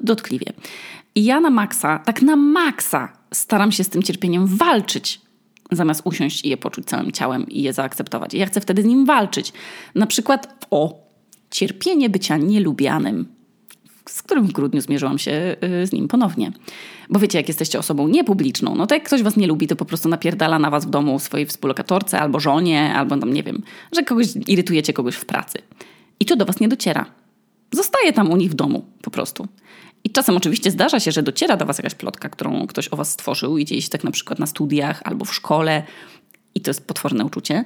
dotkliwie. 0.00 0.46
I 1.14 1.24
ja 1.24 1.40
na 1.40 1.50
maksa, 1.50 1.98
tak 1.98 2.22
na 2.22 2.36
maksa 2.36 3.12
staram 3.34 3.72
się 3.72 3.84
z 3.84 3.88
tym 3.88 4.02
cierpieniem 4.02 4.46
walczyć, 4.46 5.20
zamiast 5.72 6.02
usiąść 6.04 6.44
i 6.44 6.48
je 6.48 6.56
poczuć 6.56 6.84
całym 6.86 7.12
ciałem 7.12 7.48
i 7.48 7.62
je 7.62 7.72
zaakceptować. 7.72 8.34
Ja 8.34 8.46
chcę 8.46 8.60
wtedy 8.60 8.82
z 8.82 8.84
nim 8.84 9.06
walczyć. 9.06 9.52
Na 9.94 10.06
przykład 10.06 10.66
o 10.70 10.98
cierpienie 11.50 12.10
bycia 12.10 12.36
nielubianym, 12.36 13.26
z 14.08 14.22
którym 14.22 14.46
w 14.46 14.52
grudniu 14.52 14.80
zmierzyłam 14.80 15.18
się 15.18 15.56
y, 15.82 15.86
z 15.86 15.92
nim 15.92 16.08
ponownie. 16.08 16.52
Bo 17.10 17.18
wiecie, 17.20 17.38
jak 17.38 17.48
jesteście 17.48 17.78
osobą 17.78 18.08
niepubliczną, 18.08 18.74
no 18.74 18.86
to 18.86 18.94
jak 18.94 19.04
ktoś 19.04 19.22
was 19.22 19.36
nie 19.36 19.46
lubi, 19.46 19.66
to 19.66 19.76
po 19.76 19.84
prostu 19.84 20.08
napierdala 20.08 20.58
na 20.58 20.70
was 20.70 20.86
w 20.86 20.90
domu 20.90 21.18
swojej 21.18 21.46
współlokatorce 21.46 22.20
albo 22.20 22.40
żonie, 22.40 22.94
albo 22.94 23.16
tam 23.16 23.32
nie 23.32 23.42
wiem, 23.42 23.62
że 23.92 24.02
kogoś 24.02 24.26
irytujecie 24.46 24.92
kogoś 24.92 25.14
w 25.14 25.24
pracy. 25.24 25.58
I 26.20 26.24
to 26.24 26.36
do 26.36 26.44
was 26.44 26.60
nie 26.60 26.68
dociera. 26.68 27.06
Zostaje 27.72 28.12
tam 28.12 28.30
u 28.30 28.36
nich 28.36 28.50
w 28.50 28.54
domu 28.54 28.84
po 29.02 29.10
prostu. 29.10 29.48
I 30.10 30.12
czasem 30.12 30.36
oczywiście 30.36 30.70
zdarza 30.70 31.00
się, 31.00 31.12
że 31.12 31.22
dociera 31.22 31.56
do 31.56 31.66
was 31.66 31.78
jakaś 31.78 31.94
plotka, 31.94 32.28
którą 32.28 32.66
ktoś 32.66 32.88
o 32.88 32.96
was 32.96 33.10
stworzył 33.10 33.58
i 33.58 33.64
dzieje 33.64 33.82
się 33.82 33.88
tak 33.88 34.04
na 34.04 34.10
przykład 34.10 34.38
na 34.38 34.46
studiach 34.46 35.00
albo 35.04 35.24
w 35.24 35.34
szkole 35.34 35.82
i 36.54 36.60
to 36.60 36.70
jest 36.70 36.86
potworne 36.86 37.24
uczucie. 37.24 37.64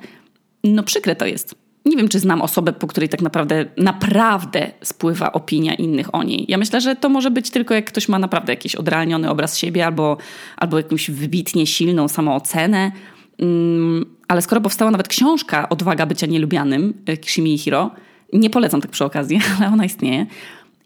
no 0.64 0.82
przykre 0.82 1.16
to 1.16 1.26
jest. 1.26 1.54
Nie 1.84 1.96
wiem, 1.96 2.08
czy 2.08 2.18
znam 2.18 2.42
osobę, 2.42 2.72
po 2.72 2.86
której 2.86 3.08
tak 3.08 3.22
naprawdę, 3.22 3.66
naprawdę 3.76 4.70
spływa 4.82 5.32
opinia 5.32 5.74
innych 5.74 6.14
o 6.14 6.22
niej. 6.22 6.44
Ja 6.48 6.58
myślę, 6.58 6.80
że 6.80 6.96
to 6.96 7.08
może 7.08 7.30
być 7.30 7.50
tylko 7.50 7.74
jak 7.74 7.84
ktoś 7.84 8.08
ma 8.08 8.18
naprawdę 8.18 8.52
jakiś 8.52 8.74
odrealniony 8.74 9.30
obraz 9.30 9.58
siebie 9.58 9.86
albo, 9.86 10.16
albo 10.56 10.76
jakąś 10.76 11.10
wybitnie 11.10 11.66
silną 11.66 12.08
samoocenę. 12.08 12.92
Mm, 13.38 14.06
ale 14.28 14.42
skoro 14.42 14.60
powstała 14.60 14.90
nawet 14.90 15.08
książka 15.08 15.68
Odwaga 15.68 16.06
bycia 16.06 16.26
nielubianym 16.26 16.94
y, 17.08 17.16
Kishimi 17.16 17.58
Hiro, 17.58 17.90
nie 18.32 18.50
polecam 18.50 18.80
tak 18.80 18.90
przy 18.90 19.04
okazji, 19.04 19.40
ale 19.58 19.68
ona 19.68 19.84
istnieje. 19.84 20.26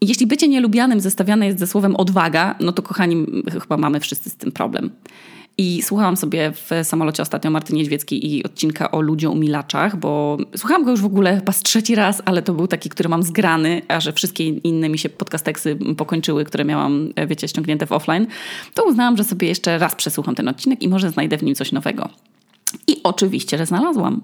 Jeśli 0.01 0.27
bycie 0.27 0.49
nielubianym 0.49 1.01
zestawiane 1.01 1.47
jest 1.47 1.59
ze 1.59 1.67
słowem 1.67 1.97
odwaga, 1.97 2.55
no 2.61 2.73
to 2.73 2.83
kochani, 2.83 3.27
chyba 3.63 3.77
mamy 3.77 4.01
wszyscy 4.01 4.31
z 4.31 4.37
tym 4.37 4.53
problem. 4.53 4.91
I 5.61 5.83
słuchałam 5.83 6.17
sobie 6.17 6.53
w 6.53 6.71
samolocie 6.83 7.23
ostatnio 7.23 7.51
Marty 7.51 7.75
Niedźwieckiej 7.75 8.35
i 8.35 8.45
odcinka 8.45 8.91
o 8.91 9.01
ludziach 9.01 9.33
umilaczach, 9.33 9.97
bo 9.97 10.37
słuchałam 10.57 10.85
go 10.85 10.91
już 10.91 11.01
w 11.01 11.05
ogóle 11.05 11.37
chyba 11.37 11.53
z 11.53 11.63
trzeci 11.63 11.95
raz, 11.95 12.23
ale 12.25 12.43
to 12.43 12.55
był 12.55 12.67
taki, 12.67 12.89
który 12.89 13.09
mam 13.09 13.23
zgrany, 13.23 13.83
a 13.89 14.01
że 14.01 14.13
wszystkie 14.13 14.45
inne 14.45 14.89
mi 14.89 14.99
się 14.99 15.09
podcasteksy 15.09 15.79
pokończyły, 15.97 16.45
które 16.45 16.65
miałam, 16.65 17.13
e, 17.17 17.27
wiecie, 17.27 17.49
ściągnięte 17.49 17.87
w 17.87 17.93
offline, 17.93 18.27
to 18.75 18.85
uznałam, 18.85 19.17
że 19.17 19.25
sobie 19.25 19.49
jeszcze 19.49 19.79
raz 19.79 19.95
przesłucham 19.95 20.35
ten 20.35 20.49
odcinek 20.49 20.83
i 20.83 20.89
może 20.89 21.11
znajdę 21.11 21.39
w 21.39 21.43
nim 21.43 21.55
coś 21.55 21.73
nowego. 21.73 22.09
I 22.87 23.01
oczywiście, 23.03 23.59
że 23.59 23.67
znalazłam. 23.67 24.23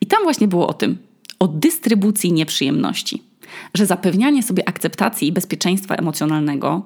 I 0.00 0.06
tam 0.06 0.22
właśnie 0.22 0.48
było 0.48 0.68
o 0.68 0.72
tym, 0.72 0.98
o 1.38 1.48
dystrybucji 1.48 2.32
nieprzyjemności. 2.32 3.29
Że 3.74 3.86
zapewnianie 3.86 4.42
sobie 4.42 4.68
akceptacji 4.68 5.28
i 5.28 5.32
bezpieczeństwa 5.32 5.94
emocjonalnego 5.94 6.82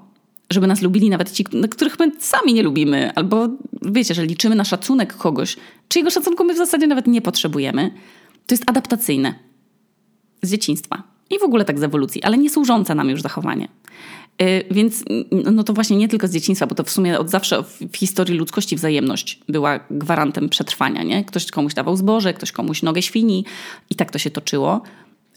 żeby 0.50 0.66
nas 0.66 0.82
lubili 0.82 1.10
nawet 1.10 1.32
ci, 1.32 1.44
których 1.70 1.98
my 1.98 2.12
sami 2.18 2.54
nie 2.54 2.62
lubimy, 2.62 3.12
albo 3.14 3.48
wiecie, 3.82 4.14
że 4.14 4.26
liczymy 4.26 4.54
na 4.54 4.64
szacunek 4.64 5.16
kogoś, 5.16 5.56
czyjego 5.88 6.10
szacunku 6.10 6.44
my 6.44 6.54
w 6.54 6.56
zasadzie 6.56 6.86
nawet 6.86 7.06
nie 7.06 7.22
potrzebujemy, 7.22 7.90
to 8.46 8.54
jest 8.54 8.70
adaptacyjne 8.70 9.34
z 10.42 10.50
dzieciństwa 10.50 11.02
i 11.30 11.38
w 11.38 11.42
ogóle 11.42 11.64
tak 11.64 11.78
z 11.78 11.82
ewolucji, 11.82 12.22
ale 12.22 12.38
nie 12.38 12.50
służące 12.50 12.94
nam 12.94 13.10
już 13.10 13.22
zachowanie. 13.22 13.68
Yy, 14.40 14.64
więc 14.70 15.04
no 15.52 15.64
to 15.64 15.72
właśnie 15.72 15.96
nie 15.96 16.08
tylko 16.08 16.28
z 16.28 16.32
dzieciństwa, 16.32 16.66
bo 16.66 16.74
to 16.74 16.84
w 16.84 16.90
sumie 16.90 17.18
od 17.18 17.30
zawsze 17.30 17.62
w 17.92 17.96
historii 17.96 18.38
ludzkości 18.38 18.76
wzajemność 18.76 19.40
była 19.48 19.80
gwarantem 19.90 20.48
przetrwania. 20.48 21.02
Nie? 21.02 21.24
Ktoś 21.24 21.50
komuś 21.50 21.74
dawał 21.74 21.96
zboże, 21.96 22.34
ktoś 22.34 22.52
komuś 22.52 22.82
nogę 22.82 23.02
świni 23.02 23.44
i 23.90 23.94
tak 23.94 24.10
to 24.10 24.18
się 24.18 24.30
toczyło. 24.30 24.82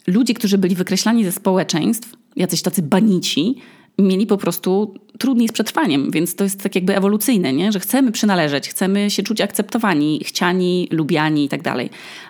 Ludzie, 0.08 0.34
którzy 0.34 0.58
byli 0.58 0.76
wykreślani 0.76 1.26
ze 1.26 1.32
społeczeństw, 1.32 2.14
jacyś 2.36 2.62
tacy 2.62 2.82
banici, 2.82 3.56
mieli 4.00 4.28
po 4.28 4.38
prostu 4.38 4.94
trudniej 5.20 5.48
z 5.48 5.52
przetrwaniem, 5.52 6.12
więc 6.12 6.36
to 6.36 6.44
jest 6.44 6.64
tak 6.64 6.76
jakby 6.76 6.98
ewolucyjne, 6.98 7.54
nie? 7.54 7.72
że 7.72 7.80
chcemy 7.80 8.12
przynależeć, 8.12 8.70
chcemy 8.70 9.12
się 9.12 9.24
czuć 9.24 9.42
akceptowani, 9.42 10.22
chciani, 10.24 10.88
lubiani 10.92 11.46
i 11.46 11.50
tak 11.50 11.62
dalej. 11.62 11.90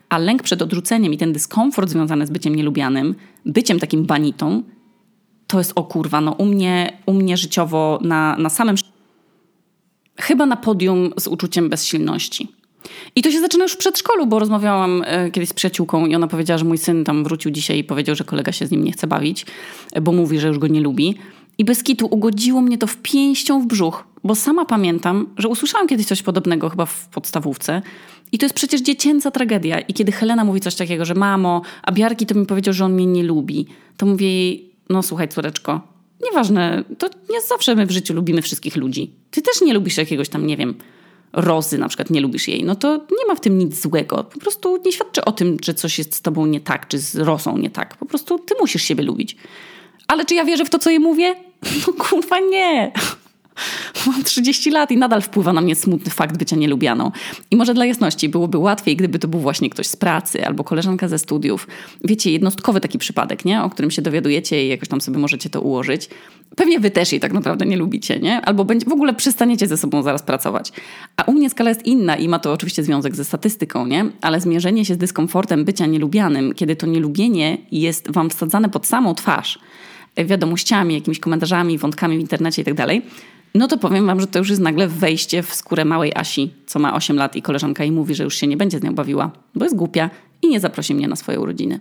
A 0.10 0.18
lęk 0.18 0.44
przed 0.44 0.62
odrzuceniem 0.62 1.14
i 1.14 1.18
ten 1.18 1.34
dyskomfort 1.34 1.90
związany 1.90 2.28
z 2.28 2.30
byciem 2.30 2.56
nielubianym, 2.56 3.16
byciem 3.46 3.80
takim 3.80 4.06
banitą, 4.06 4.64
to 5.48 5.58
jest 5.58 5.72
o 5.76 5.84
kurwa, 5.84 6.22
no 6.22 6.32
u 6.32 6.46
mnie, 6.46 6.98
u 7.06 7.14
mnie 7.14 7.38
życiowo 7.38 8.00
na, 8.02 8.38
na 8.38 8.50
samym 8.50 8.76
chyba 10.20 10.46
na 10.46 10.58
podium 10.58 11.14
z 11.20 11.28
uczuciem 11.28 11.70
bezsilności. 11.70 12.48
I 13.16 13.22
to 13.22 13.32
się 13.32 13.40
zaczyna 13.40 13.64
już 13.64 13.74
w 13.74 13.78
przedszkolu, 13.78 14.28
bo 14.28 14.40
rozmawiałam 14.40 15.04
e, 15.06 15.32
kiedyś 15.32 15.50
z 15.50 15.54
przyjaciółką 15.54 16.06
i 16.06 16.16
ona 16.16 16.28
powiedziała, 16.28 16.58
że 16.58 16.66
mój 16.66 16.78
syn 16.78 17.04
tam 17.04 17.24
wrócił 17.24 17.52
dzisiaj 17.52 17.78
i 17.78 17.84
powiedział, 17.84 18.16
że 18.16 18.24
kolega 18.24 18.52
się 18.52 18.68
z 18.68 18.72
nim 18.72 18.84
nie 18.84 18.92
chce 18.92 19.08
bawić, 19.08 19.46
bo 20.02 20.12
mówi, 20.12 20.40
że 20.40 20.48
już 20.48 20.60
go 20.60 20.68
nie 20.68 20.82
lubi. 20.82 21.16
I 21.58 21.66
bez 21.66 21.84
kitu 21.84 22.08
ugodziło 22.12 22.62
mnie 22.62 22.78
to 22.78 22.88
w 22.88 22.98
pięścią 22.98 23.62
w 23.62 23.66
brzuch, 23.66 24.04
bo 24.24 24.36
sama 24.36 24.66
pamiętam, 24.66 25.28
że 25.38 25.48
usłyszałam 25.48 25.88
kiedyś 25.88 26.06
coś 26.06 26.24
podobnego 26.24 26.70
chyba 26.70 26.86
w 26.86 27.08
podstawówce. 27.08 27.82
I 28.32 28.38
to 28.38 28.46
jest 28.46 28.56
przecież 28.56 28.82
dziecięca 28.82 29.32
tragedia. 29.32 29.80
I 29.80 29.94
kiedy 29.94 30.12
Helena 30.12 30.46
mówi 30.46 30.62
coś 30.62 30.76
takiego, 30.76 31.06
że 31.06 31.14
mamo, 31.14 31.62
a 31.84 31.92
Biarki 31.92 32.26
to 32.26 32.36
mi 32.36 32.46
powiedział, 32.46 32.74
że 32.74 32.86
on 32.86 32.94
mnie 32.94 33.06
nie 33.06 33.24
lubi, 33.24 33.68
to 33.98 34.06
mówię 34.06 34.28
jej, 34.28 34.70
no 34.90 35.04
słuchaj 35.04 35.30
córeczko, 35.30 35.82
nieważne, 36.24 36.84
to 36.98 37.10
nie 37.30 37.42
zawsze 37.42 37.76
my 37.76 37.86
w 37.86 37.92
życiu 37.92 38.14
lubimy 38.14 38.42
wszystkich 38.42 38.76
ludzi. 38.76 39.12
Ty 39.32 39.42
też 39.42 39.62
nie 39.62 39.74
lubisz 39.74 39.98
jakiegoś 39.98 40.30
tam, 40.30 40.48
nie 40.48 40.58
wiem, 40.58 40.76
Rozy 41.34 41.78
na 41.78 41.88
przykład, 41.88 42.10
nie 42.10 42.22
lubisz 42.22 42.48
jej, 42.48 42.64
no 42.64 42.76
to 42.76 42.98
nie 42.98 43.26
ma 43.28 43.36
w 43.36 43.40
tym 43.40 43.58
nic 43.58 43.82
złego. 43.82 44.24
Po 44.24 44.40
prostu 44.40 44.78
nie 44.86 44.92
świadczy 44.92 45.26
o 45.26 45.32
tym, 45.32 45.58
że 45.64 45.74
coś 45.74 45.98
jest 45.98 46.16
z 46.16 46.22
tobą 46.22 46.46
nie 46.46 46.62
tak, 46.62 46.88
czy 46.88 47.00
z 47.00 47.16
Rosą 47.16 47.58
nie 47.58 47.70
tak. 47.70 47.98
Po 47.98 48.06
prostu 48.06 48.40
ty 48.40 48.56
musisz 48.60 48.84
siebie 48.84 49.04
lubić. 49.04 49.38
Ale 50.08 50.26
czy 50.26 50.36
ja 50.36 50.46
wierzę 50.46 50.66
w 50.66 50.70
to, 50.70 50.80
co 50.80 50.90
jej 50.90 51.00
mówię? 51.00 51.36
No 51.88 51.94
kurwa 51.94 52.40
nie. 52.40 52.92
Mam 54.08 54.24
30 54.24 54.72
lat 54.72 54.92
i 54.92 54.98
nadal 54.98 55.22
wpływa 55.22 55.54
na 55.54 55.62
mnie 55.62 55.76
smutny 55.76 56.12
fakt 56.12 56.38
bycia 56.38 56.56
nielubianą. 56.56 57.12
I 57.52 57.56
może 57.56 57.74
dla 57.74 57.86
jasności 57.86 58.30
byłoby 58.30 58.58
łatwiej, 58.58 58.96
gdyby 58.96 59.20
to 59.20 59.28
był 59.28 59.40
właśnie 59.40 59.70
ktoś 59.70 59.88
z 59.88 59.96
pracy 59.96 60.46
albo 60.46 60.64
koleżanka 60.64 61.08
ze 61.08 61.20
studiów. 61.20 61.68
Wiecie, 62.04 62.32
jednostkowy 62.32 62.82
taki 62.82 62.98
przypadek, 62.98 63.46
nie? 63.46 63.64
O 63.64 63.70
którym 63.70 63.92
się 63.92 64.02
dowiadujecie 64.02 64.66
i 64.66 64.70
jakoś 64.70 64.90
tam 64.90 65.02
sobie 65.02 65.20
możecie 65.20 65.50
to 65.50 65.62
ułożyć. 65.62 66.10
Pewnie 66.56 66.80
wy 66.80 66.92
też 66.92 67.12
jej 67.12 67.22
tak 67.22 67.34
naprawdę 67.34 67.66
nie 67.66 67.78
lubicie, 67.78 68.20
nie? 68.20 68.42
Albo 68.42 68.66
w 68.88 68.92
ogóle 68.92 69.14
przestaniecie 69.14 69.68
ze 69.68 69.78
sobą 69.78 70.04
zaraz 70.04 70.24
pracować. 70.24 70.72
A 71.18 71.24
u 71.24 71.34
mnie 71.34 71.50
skala 71.50 71.70
jest 71.70 71.86
inna 71.86 72.16
i 72.16 72.28
ma 72.28 72.40
to 72.40 72.54
oczywiście 72.54 72.84
związek 72.84 73.16
ze 73.16 73.26
statystyką, 73.26 73.88
nie? 73.88 74.06
Ale 74.22 74.42
zmierzenie 74.42 74.86
się 74.86 74.94
z 74.94 74.98
dyskomfortem 74.98 75.66
bycia 75.66 75.86
nielubianym, 75.86 76.54
kiedy 76.54 76.76
to 76.76 76.88
nielubienie 76.88 77.58
jest 77.72 78.12
wam 78.12 78.30
wsadzane 78.30 78.70
pod 78.70 78.88
samą 78.88 79.16
twarz, 79.16 79.60
wiadomościami, 80.26 80.96
jakimiś 80.96 81.20
komentarzami, 81.20 81.78
wątkami 81.78 82.18
w 82.18 82.22
internecie 82.22 82.62
i 82.62 82.66
tak 82.66 82.74
dalej, 82.74 83.02
no 83.58 83.68
to 83.68 83.78
powiem 83.78 84.06
wam, 84.06 84.22
że 84.22 84.28
to 84.28 84.40
już 84.40 84.50
jest 84.50 84.62
nagle 84.62 84.88
wejście 84.88 85.44
w 85.44 85.56
skórę 85.56 85.86
małej 85.86 86.12
Asi, 86.16 86.54
co 86.66 86.80
ma 86.80 86.94
8 86.94 87.18
lat 87.18 87.36
i 87.36 87.42
koleżanka 87.42 87.84
jej 87.84 87.92
mówi, 87.92 88.16
że 88.16 88.24
już 88.24 88.36
się 88.36 88.48
nie 88.48 88.58
będzie 88.58 88.80
z 88.80 88.84
nią 88.84 88.96
bawiła, 88.96 89.32
bo 89.56 89.66
jest 89.66 89.76
głupia 89.76 90.10
i 90.42 90.48
nie 90.48 90.60
zaprosi 90.60 90.96
mnie 90.96 91.08
na 91.08 91.16
swoje 91.16 91.40
urodziny. 91.40 91.80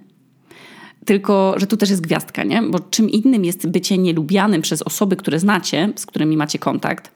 Tylko, 1.05 1.55
że 1.57 1.67
tu 1.67 1.77
też 1.77 1.91
jest 1.91 2.03
gwiazdka, 2.03 2.45
nie? 2.45 2.63
Bo 2.63 2.79
czym 2.81 3.11
innym 3.11 3.45
jest 3.45 3.69
bycie 3.69 3.99
nielubianym 3.99 4.63
przez 4.63 4.83
osoby, 4.83 5.17
które 5.17 5.39
znacie, 5.39 5.93
z 5.97 6.07
którymi 6.07 6.37
macie 6.37 6.59
kontakt, 6.59 7.13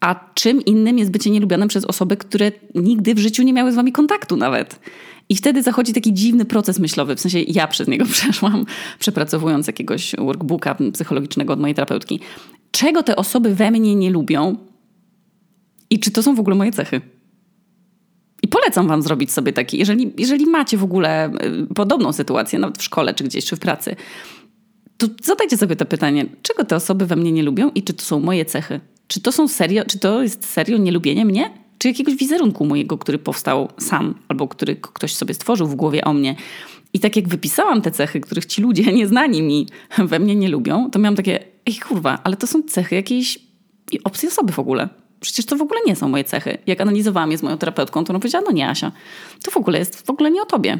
a 0.00 0.30
czym 0.34 0.64
innym 0.64 0.98
jest 0.98 1.10
bycie 1.10 1.30
nielubianym 1.30 1.68
przez 1.68 1.84
osoby, 1.84 2.16
które 2.16 2.52
nigdy 2.74 3.14
w 3.14 3.18
życiu 3.18 3.42
nie 3.42 3.52
miały 3.52 3.72
z 3.72 3.74
wami 3.74 3.92
kontaktu 3.92 4.36
nawet. 4.36 4.80
I 5.28 5.36
wtedy 5.36 5.62
zachodzi 5.62 5.92
taki 5.92 6.12
dziwny 6.12 6.44
proces 6.44 6.78
myślowy, 6.78 7.16
w 7.16 7.20
sensie 7.20 7.40
ja 7.40 7.66
przez 7.66 7.88
niego 7.88 8.04
przeszłam, 8.12 8.64
przepracowując 8.98 9.66
jakiegoś 9.66 10.16
workbooka 10.18 10.76
psychologicznego 10.92 11.52
od 11.52 11.60
mojej 11.60 11.74
terapeutki. 11.74 12.20
Czego 12.70 13.02
te 13.02 13.16
osoby 13.16 13.54
we 13.54 13.70
mnie 13.70 13.94
nie 13.94 14.10
lubią 14.10 14.56
i 15.90 16.00
czy 16.00 16.10
to 16.10 16.22
są 16.22 16.34
w 16.34 16.40
ogóle 16.40 16.56
moje 16.56 16.72
cechy? 16.72 17.00
I 18.42 18.48
polecam 18.48 18.88
wam 18.88 19.02
zrobić 19.02 19.32
sobie 19.32 19.52
taki, 19.52 19.78
jeżeli, 19.78 20.12
jeżeli 20.18 20.46
macie 20.46 20.76
w 20.76 20.84
ogóle 20.84 21.30
y, 21.70 21.74
podobną 21.74 22.12
sytuację, 22.12 22.58
nawet 22.58 22.78
w 22.78 22.82
szkole, 22.82 23.14
czy 23.14 23.24
gdzieś, 23.24 23.44
czy 23.44 23.56
w 23.56 23.58
pracy, 23.58 23.96
to 24.98 25.06
zadajcie 25.22 25.56
sobie 25.56 25.76
to 25.76 25.86
pytanie, 25.86 26.26
czego 26.42 26.64
te 26.64 26.76
osoby 26.76 27.06
we 27.06 27.16
mnie 27.16 27.32
nie 27.32 27.42
lubią 27.42 27.70
i 27.74 27.82
czy 27.82 27.92
to 27.92 28.04
są 28.04 28.20
moje 28.20 28.44
cechy? 28.44 28.80
Czy 29.06 29.20
to 29.20 29.32
są 29.32 29.48
serio, 29.48 29.84
czy 29.84 29.98
to 29.98 30.22
jest 30.22 30.44
serio 30.44 30.78
nielubienie 30.78 31.24
mnie? 31.24 31.50
Czy 31.78 31.88
jakiegoś 31.88 32.14
wizerunku 32.14 32.66
mojego, 32.66 32.98
który 32.98 33.18
powstał 33.18 33.68
sam, 33.78 34.14
albo 34.28 34.48
który 34.48 34.76
ktoś 34.76 35.14
sobie 35.14 35.34
stworzył 35.34 35.66
w 35.66 35.74
głowie 35.74 36.04
o 36.04 36.12
mnie? 36.12 36.36
I 36.92 37.00
tak 37.00 37.16
jak 37.16 37.28
wypisałam 37.28 37.82
te 37.82 37.90
cechy, 37.90 38.20
których 38.20 38.46
ci 38.46 38.62
ludzie 38.62 38.92
nieznani 38.92 39.42
mi 39.42 39.66
we 39.98 40.18
mnie 40.18 40.36
nie 40.36 40.48
lubią, 40.48 40.90
to 40.90 40.98
miałam 40.98 41.16
takie, 41.16 41.44
ej 41.66 41.74
kurwa, 41.74 42.18
ale 42.24 42.36
to 42.36 42.46
są 42.46 42.62
cechy 42.62 42.94
jakiejś 42.94 43.38
obcej 44.04 44.28
osoby 44.28 44.52
w 44.52 44.58
ogóle 44.58 44.88
przecież 45.20 45.46
to 45.46 45.56
w 45.56 45.62
ogóle 45.62 45.80
nie 45.86 45.96
są 45.96 46.08
moje 46.08 46.24
cechy. 46.24 46.58
Jak 46.66 46.80
analizowałam 46.80 47.30
je 47.30 47.38
z 47.38 47.42
moją 47.42 47.58
terapeutką, 47.58 48.04
to 48.04 48.12
ona 48.12 48.18
powiedziała, 48.18 48.44
no 48.46 48.52
nie 48.52 48.68
Asia, 48.68 48.92
to 49.44 49.50
w 49.50 49.56
ogóle 49.56 49.78
jest 49.78 50.06
w 50.06 50.10
ogóle 50.10 50.30
nie 50.30 50.42
o 50.42 50.46
tobie. 50.46 50.78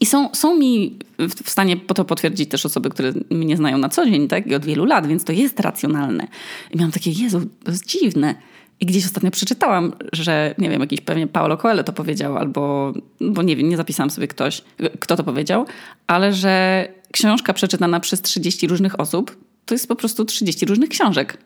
I 0.00 0.06
są, 0.06 0.28
są 0.32 0.58
mi 0.58 0.98
w 1.44 1.50
stanie 1.50 1.76
to 1.76 2.04
potwierdzić 2.04 2.50
też 2.50 2.66
osoby, 2.66 2.90
które 2.90 3.12
mnie 3.30 3.56
znają 3.56 3.78
na 3.78 3.88
co 3.88 4.06
dzień, 4.06 4.28
tak? 4.28 4.46
I 4.46 4.54
od 4.54 4.64
wielu 4.64 4.84
lat, 4.84 5.06
więc 5.06 5.24
to 5.24 5.32
jest 5.32 5.60
racjonalne. 5.60 6.28
I 6.70 6.76
miałam 6.76 6.92
takie, 6.92 7.10
Jezu, 7.10 7.40
to 7.64 7.70
jest 7.70 7.86
dziwne. 7.86 8.34
I 8.80 8.86
gdzieś 8.86 9.04
ostatnio 9.04 9.30
przeczytałam, 9.30 9.92
że 10.12 10.54
nie 10.58 10.70
wiem, 10.70 10.80
jakiś 10.80 11.00
pewnie 11.00 11.26
Paolo 11.26 11.56
Coelho 11.56 11.84
to 11.84 11.92
powiedział, 11.92 12.36
albo, 12.36 12.92
bo 13.20 13.42
nie 13.42 13.56
wiem, 13.56 13.68
nie 13.68 13.76
zapisałam 13.76 14.10
sobie 14.10 14.28
ktoś, 14.28 14.62
kto 15.00 15.16
to 15.16 15.24
powiedział, 15.24 15.66
ale 16.06 16.32
że 16.32 16.88
książka 17.12 17.52
przeczytana 17.52 18.00
przez 18.00 18.22
30 18.22 18.66
różnych 18.66 19.00
osób 19.00 19.36
to 19.70 19.74
jest 19.74 19.88
po 19.88 19.96
prostu 19.96 20.24
30 20.24 20.66
różnych 20.66 20.88
książek. 20.88 21.38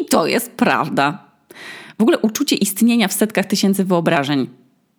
I 0.00 0.04
to 0.06 0.26
jest 0.26 0.50
prawda. 0.50 1.24
W 1.98 2.02
ogóle 2.02 2.18
uczucie 2.18 2.56
istnienia 2.56 3.08
w 3.08 3.12
setkach 3.12 3.46
tysięcy 3.46 3.84
wyobrażeń. 3.84 4.48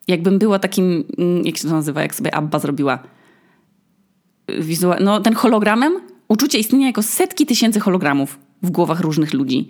Jakbym 0.07 0.39
była 0.39 0.59
takim, 0.59 1.03
mm, 1.17 1.45
jak 1.45 1.57
się 1.57 1.63
to 1.63 1.69
nazywa, 1.73 2.01
jak 2.01 2.15
sobie 2.15 2.35
Abba 2.35 2.59
zrobiła. 2.59 2.99
Wizual, 4.59 4.99
no 5.03 5.19
ten 5.21 5.33
hologramem? 5.33 5.93
Uczucie 6.27 6.57
istnienia 6.57 6.87
jako 6.87 7.03
setki 7.03 7.45
tysięcy 7.45 7.79
hologramów 7.79 8.39
w 8.61 8.71
głowach 8.71 8.99
różnych 8.99 9.33
ludzi. 9.33 9.69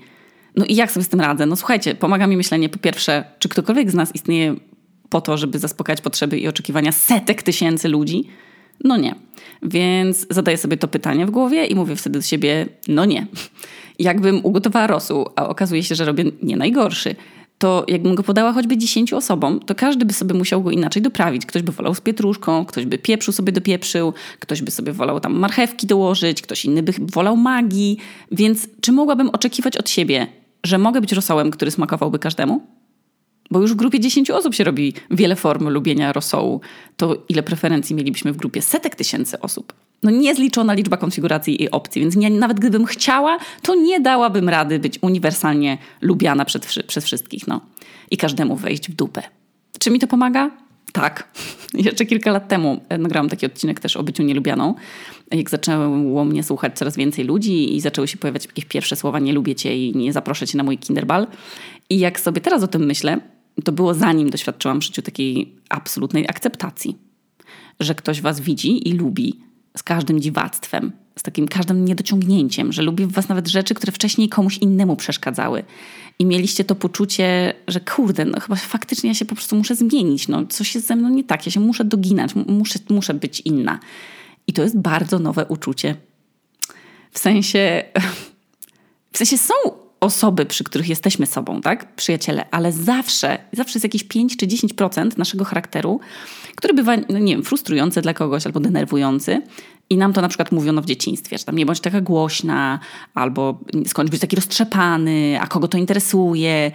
No 0.56 0.66
i 0.66 0.76
jak 0.76 0.92
sobie 0.92 1.04
z 1.04 1.10
tym 1.10 1.22
radzę? 1.22 1.46
No 1.46 1.56
słuchajcie, 1.56 1.96
pomaga 1.96 2.28
mi 2.28 2.38
myślenie 2.38 2.70
po 2.70 2.80
pierwsze, 2.80 3.24
czy 3.40 3.50
ktokolwiek 3.50 3.92
z 3.92 3.94
nas 3.94 4.16
istnieje 4.16 4.56
po 5.10 5.22
to, 5.22 5.38
żeby 5.38 5.60
zaspokajać 5.60 6.02
potrzeby 6.02 6.40
i 6.40 6.48
oczekiwania 6.48 6.92
setek 6.92 7.44
tysięcy 7.44 7.88
ludzi? 7.88 8.24
No 8.84 8.98
nie. 8.98 9.16
Więc 9.62 10.28
zadaję 10.30 10.58
sobie 10.58 10.78
to 10.78 10.88
pytanie 10.88 11.26
w 11.26 11.32
głowie 11.32 11.66
i 11.66 11.76
mówię 11.76 11.96
wtedy 11.96 12.20
do 12.20 12.26
siebie, 12.26 12.66
no 12.88 13.06
nie 13.06 13.28
jakbym 14.00 14.46
ugotowała 14.46 14.88
rosół, 14.88 15.30
a 15.36 15.48
okazuje 15.48 15.84
się, 15.84 15.96
że 15.96 16.06
robię 16.06 16.24
nie 16.44 16.58
najgorszy, 16.58 17.16
to 17.58 17.86
jakbym 17.88 18.16
go 18.16 18.24
podała 18.24 18.54
choćby 18.54 18.78
10 18.78 19.14
osobom, 19.14 19.60
to 19.60 19.76
każdy 19.76 20.06
by 20.06 20.14
sobie 20.14 20.34
musiał 20.36 20.64
go 20.64 20.72
inaczej 20.72 21.02
doprawić. 21.02 21.46
Ktoś 21.46 21.62
by 21.62 21.72
wolał 21.72 21.96
z 21.96 22.02
pietruszką, 22.02 22.66
ktoś 22.66 22.86
by 22.86 22.98
pieprzu 22.98 23.32
sobie 23.32 23.52
dopieprzył, 23.52 24.14
ktoś 24.40 24.62
by 24.62 24.72
sobie 24.72 24.94
wolał 24.94 25.20
tam 25.20 25.34
marchewki 25.34 25.88
dołożyć, 25.88 26.42
ktoś 26.42 26.66
inny 26.66 26.84
by 26.84 26.94
wolał 27.00 27.38
magii. 27.38 27.98
Więc 28.32 28.68
czy 28.82 28.92
mogłabym 28.92 29.30
oczekiwać 29.30 29.78
od 29.78 29.90
siebie, 29.90 30.28
że 30.64 30.78
mogę 30.78 31.02
być 31.02 31.12
rosołem, 31.12 31.52
który 31.52 31.72
smakowałby 31.72 32.20
każdemu? 32.20 32.62
Bo 33.54 33.62
już 33.62 33.74
w 33.74 33.76
grupie 33.76 34.00
10 34.00 34.32
osób 34.32 34.56
się 34.56 34.64
robi 34.64 34.94
wiele 35.12 35.36
form 35.36 35.70
lubienia 35.70 36.14
rosołu. 36.14 36.62
To 36.98 37.18
ile 37.30 37.44
preferencji 37.44 37.96
mielibyśmy 37.96 38.34
w 38.34 38.38
grupie 38.38 38.62
setek 38.62 38.96
tysięcy 38.96 39.40
osób? 39.40 39.74
No 40.04 40.12
niezliczona 40.12 40.74
liczba 40.74 40.98
konfiguracji 40.98 41.64
i 41.64 41.72
opcji, 41.72 42.02
więc 42.02 42.16
nie, 42.16 42.30
nawet 42.30 42.60
gdybym 42.60 42.86
chciała, 42.86 43.38
to 43.62 43.76
nie 43.76 44.00
dałabym 44.00 44.50
rady 44.50 44.80
być 44.80 45.00
uniwersalnie 45.02 45.78
lubiana 46.02 46.46
przed, 46.46 46.66
przez 46.88 47.06
wszystkich. 47.06 47.48
No. 47.48 47.62
I 48.12 48.18
każdemu 48.18 48.56
wejść 48.56 48.90
w 48.90 48.96
dupę. 48.96 49.24
Czy 49.80 49.92
mi 49.92 50.00
to 50.00 50.08
pomaga? 50.08 50.52
Tak. 50.92 51.28
Jeszcze 51.74 52.06
kilka 52.06 52.32
lat 52.32 52.48
temu 52.48 52.82
e, 52.90 52.98
nagrałam 52.98 53.30
taki 53.30 53.46
odcinek 53.46 53.80
też 53.80 53.98
o 53.98 54.04
byciu 54.04 54.24
nielubianą. 54.24 54.76
Jak 55.32 55.50
zaczęło 55.50 56.26
mnie 56.26 56.44
słuchać 56.44 56.78
coraz 56.78 56.98
więcej 56.98 57.26
ludzi 57.26 57.76
i 57.76 57.82
zaczęły 57.82 58.08
się 58.08 58.18
pojawiać 58.18 58.46
jakieś 58.46 58.66
pierwsze 58.66 58.96
słowa 58.96 59.20
nie 59.20 59.34
lubię 59.34 59.56
cię 59.56 59.78
i 59.78 59.98
nie 59.98 60.14
zaproszę 60.14 60.48
cię 60.48 60.58
na 60.58 60.64
mój 60.64 60.78
kinderbal. 60.78 61.28
I 61.90 62.00
jak 62.00 62.20
sobie 62.20 62.42
teraz 62.42 62.64
o 62.64 62.68
tym 62.68 62.86
myślę, 62.86 63.20
to 63.64 63.72
było 63.72 63.94
zanim 63.94 64.30
doświadczyłam 64.30 64.80
w 64.80 64.84
życiu 64.84 65.02
takiej 65.02 65.56
absolutnej 65.70 66.30
akceptacji. 66.30 66.98
Że 67.80 67.96
ktoś 67.96 68.22
was 68.22 68.40
widzi 68.40 68.90
i 68.90 68.94
lubi 68.94 69.40
z 69.78 69.84
każdym 69.84 70.20
dziwactwem, 70.20 70.92
z 71.20 71.24
takim 71.24 71.48
każdym 71.48 71.86
niedociągnięciem, 71.86 72.72
że 72.72 72.82
lubi 72.82 73.06
w 73.06 73.12
was 73.12 73.30
nawet 73.30 73.48
rzeczy, 73.48 73.74
które 73.74 73.92
wcześniej 73.92 74.30
komuś 74.30 74.58
innemu 74.58 74.96
przeszkadzały. 74.96 75.64
I 76.20 76.26
mieliście 76.26 76.64
to 76.64 76.76
poczucie, 76.76 77.54
że 77.68 77.80
kurde, 77.80 78.26
no 78.26 78.40
chyba 78.40 78.56
faktycznie 78.56 79.08
ja 79.08 79.14
się 79.14 79.26
po 79.26 79.36
prostu 79.36 79.56
muszę 79.56 79.76
zmienić, 79.76 80.28
no 80.28 80.46
coś 80.46 80.76
jest 80.76 80.88
ze 80.88 80.96
mną 80.96 81.10
nie 81.10 81.24
tak, 81.24 81.46
ja 81.46 81.52
się 81.52 81.60
muszę 81.60 81.86
doginać, 81.86 82.32
muszę, 82.36 82.80
muszę 82.90 83.14
być 83.14 83.40
inna. 83.40 83.80
I 84.48 84.54
to 84.54 84.64
jest 84.64 84.80
bardzo 84.80 85.20
nowe 85.20 85.46
uczucie. 85.46 85.96
W 87.12 87.20
sensie, 87.20 87.84
w 89.14 89.18
sensie 89.18 89.38
są 89.38 89.54
osoby, 90.04 90.46
przy 90.46 90.64
których 90.64 90.90
jesteśmy 90.90 91.26
sobą, 91.26 91.62
tak? 91.62 91.96
Przyjaciele, 91.96 92.46
ale 92.52 92.72
zawsze, 92.72 93.38
zawsze 93.54 93.78
jest 93.78 93.84
jakieś 93.84 94.04
5 94.04 94.38
czy 94.38 94.48
10% 94.48 95.18
naszego 95.18 95.46
charakteru, 95.46 96.00
który 96.56 96.74
bywa, 96.74 96.98
no 97.10 97.20
nie 97.20 97.34
wiem, 97.34 97.44
frustrujący 97.44 98.02
dla 98.02 98.14
kogoś 98.14 98.46
albo 98.46 98.60
denerwujący. 98.60 99.42
I 99.90 99.98
nam 99.98 100.14
to 100.14 100.22
na 100.22 100.28
przykład 100.28 100.52
mówiono 100.52 100.82
w 100.82 100.86
dzieciństwie, 100.86 101.38
że 101.38 101.44
tam 101.44 101.56
nie 101.56 101.66
bądź 101.66 101.80
taka 101.80 102.02
głośna, 102.02 102.80
albo 103.14 103.60
skończ 103.88 104.12
być 104.12 104.22
taki 104.22 104.36
roztrzepany, 104.36 105.38
a 105.42 105.48
kogo 105.48 105.68
to 105.68 105.78
interesuje. 105.78 106.72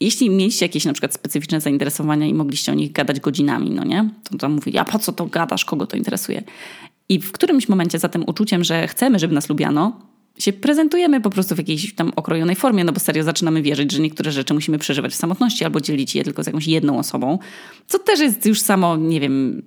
Jeśli 0.00 0.30
mieliście 0.30 0.64
jakieś 0.64 0.84
na 0.84 0.92
przykład 0.92 1.14
specyficzne 1.14 1.60
zainteresowania 1.60 2.26
i 2.26 2.34
mogliście 2.34 2.72
o 2.72 2.74
nich 2.74 2.92
gadać 2.92 3.20
godzinami, 3.20 3.70
no 3.70 3.84
nie? 3.84 4.10
To 4.30 4.38
tam 4.38 4.52
mówili, 4.52 4.78
a 4.78 4.84
po 4.84 4.98
co 4.98 5.12
to 5.12 5.26
gadasz, 5.26 5.64
kogo 5.64 5.86
to 5.86 5.96
interesuje? 5.96 6.42
I 7.08 7.20
w 7.20 7.32
którymś 7.32 7.68
momencie 7.68 7.98
za 7.98 8.08
tym 8.08 8.24
uczuciem, 8.26 8.64
że 8.64 8.88
chcemy, 8.88 9.18
żeby 9.18 9.34
nas 9.34 9.48
lubiano, 9.48 10.11
się 10.38 10.52
prezentujemy 10.52 11.20
po 11.20 11.30
prostu 11.30 11.54
w 11.54 11.58
jakiejś 11.58 11.94
tam 11.94 12.12
okrojonej 12.16 12.56
formie, 12.56 12.84
no 12.84 12.92
bo 12.92 13.00
serio 13.00 13.24
zaczynamy 13.24 13.62
wierzyć, 13.62 13.92
że 13.92 14.02
niektóre 14.02 14.32
rzeczy 14.32 14.54
musimy 14.54 14.78
przeżywać 14.78 15.12
w 15.12 15.16
samotności 15.16 15.64
albo 15.64 15.80
dzielić 15.80 16.14
je 16.14 16.24
tylko 16.24 16.42
z 16.42 16.46
jakąś 16.46 16.66
jedną 16.66 16.98
osobą, 16.98 17.38
co 17.86 17.98
też 17.98 18.20
jest 18.20 18.46
już 18.46 18.60
samo, 18.60 18.96
nie 18.96 19.20
wiem, 19.20 19.62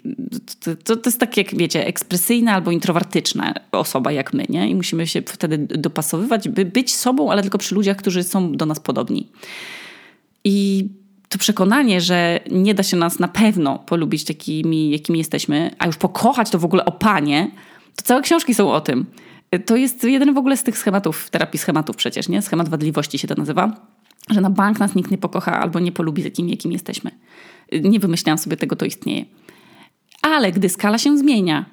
to, 0.59 0.75
to, 0.75 0.95
to 0.95 1.09
jest 1.09 1.19
tak 1.19 1.37
jak, 1.37 1.55
wiecie, 1.57 1.87
ekspresyjna 1.87 2.53
albo 2.53 2.71
introwertyczna 2.71 3.53
osoba 3.71 4.11
jak 4.11 4.33
my, 4.33 4.45
nie? 4.49 4.69
I 4.69 4.75
musimy 4.75 5.07
się 5.07 5.21
wtedy 5.21 5.57
dopasowywać, 5.57 6.49
by 6.49 6.65
być 6.65 6.95
sobą, 6.95 7.31
ale 7.31 7.41
tylko 7.41 7.57
przy 7.57 7.75
ludziach, 7.75 7.97
którzy 7.97 8.23
są 8.23 8.51
do 8.51 8.65
nas 8.65 8.79
podobni. 8.79 9.27
I 10.43 10.87
to 11.29 11.37
przekonanie, 11.37 12.01
że 12.01 12.39
nie 12.51 12.73
da 12.73 12.83
się 12.83 12.97
nas 12.97 13.19
na 13.19 13.27
pewno 13.27 13.79
polubić 13.79 14.23
takimi, 14.23 14.89
jakimi 14.89 15.19
jesteśmy, 15.19 15.71
a 15.79 15.85
już 15.85 15.97
pokochać 15.97 16.49
to 16.49 16.59
w 16.59 16.65
ogóle 16.65 16.85
o 16.85 16.91
panie, 16.91 17.51
to 17.95 18.03
całe 18.03 18.21
książki 18.21 18.53
są 18.53 18.71
o 18.71 18.81
tym 18.81 19.05
to 19.65 19.75
jest 19.75 20.03
jeden 20.03 20.33
w 20.33 20.37
ogóle 20.37 20.57
z 20.57 20.63
tych 20.63 20.77
schematów, 20.77 21.29
terapii 21.29 21.59
schematów 21.59 21.95
przecież, 21.95 22.29
nie? 22.29 22.41
Schemat 22.41 22.69
wadliwości 22.69 23.19
się 23.19 23.27
to 23.27 23.35
nazywa, 23.35 23.75
że 24.29 24.41
na 24.41 24.49
bank 24.49 24.79
nas 24.79 24.95
nikt 24.95 25.11
nie 25.11 25.17
pokocha 25.17 25.59
albo 25.59 25.79
nie 25.79 25.91
polubi 25.91 26.23
takim, 26.23 26.49
jakim 26.49 26.71
jesteśmy. 26.71 27.11
Nie 27.83 27.99
wymyślałam 27.99 28.37
sobie 28.37 28.57
tego, 28.57 28.75
to 28.75 28.85
istnieje. 28.85 29.25
Ale 30.21 30.51
gdy 30.51 30.69
skala 30.69 30.97
się 30.97 31.17
zmienia 31.17 31.65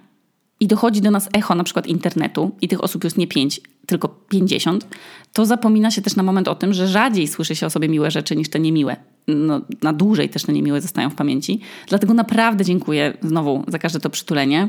i 0.60 0.66
dochodzi 0.66 1.00
do 1.00 1.10
nas 1.10 1.28
echo 1.32 1.54
na 1.54 1.64
przykład 1.64 1.86
internetu 1.86 2.50
i 2.60 2.68
tych 2.68 2.84
osób 2.84 3.04
jest 3.04 3.18
nie 3.18 3.26
5, 3.26 3.60
tylko 3.86 4.08
50, 4.08 4.86
to 5.32 5.46
zapomina 5.46 5.90
się 5.90 6.02
też 6.02 6.16
na 6.16 6.22
moment 6.22 6.48
o 6.48 6.54
tym, 6.54 6.72
że 6.72 6.88
rzadziej 6.88 7.28
słyszy 7.28 7.56
się 7.56 7.66
o 7.66 7.70
sobie 7.70 7.88
miłe 7.88 8.10
rzeczy 8.10 8.36
niż 8.36 8.50
te 8.50 8.60
niemiłe. 8.60 8.96
No, 9.28 9.60
na 9.82 9.92
dłużej 9.92 10.28
też 10.28 10.42
te 10.42 10.52
niemiłe 10.52 10.80
zostają 10.80 11.10
w 11.10 11.14
pamięci. 11.14 11.60
Dlatego 11.88 12.14
naprawdę 12.14 12.64
dziękuję 12.64 13.16
znowu 13.22 13.64
za 13.68 13.78
każde 13.78 14.00
to 14.00 14.10
przytulenie 14.10 14.68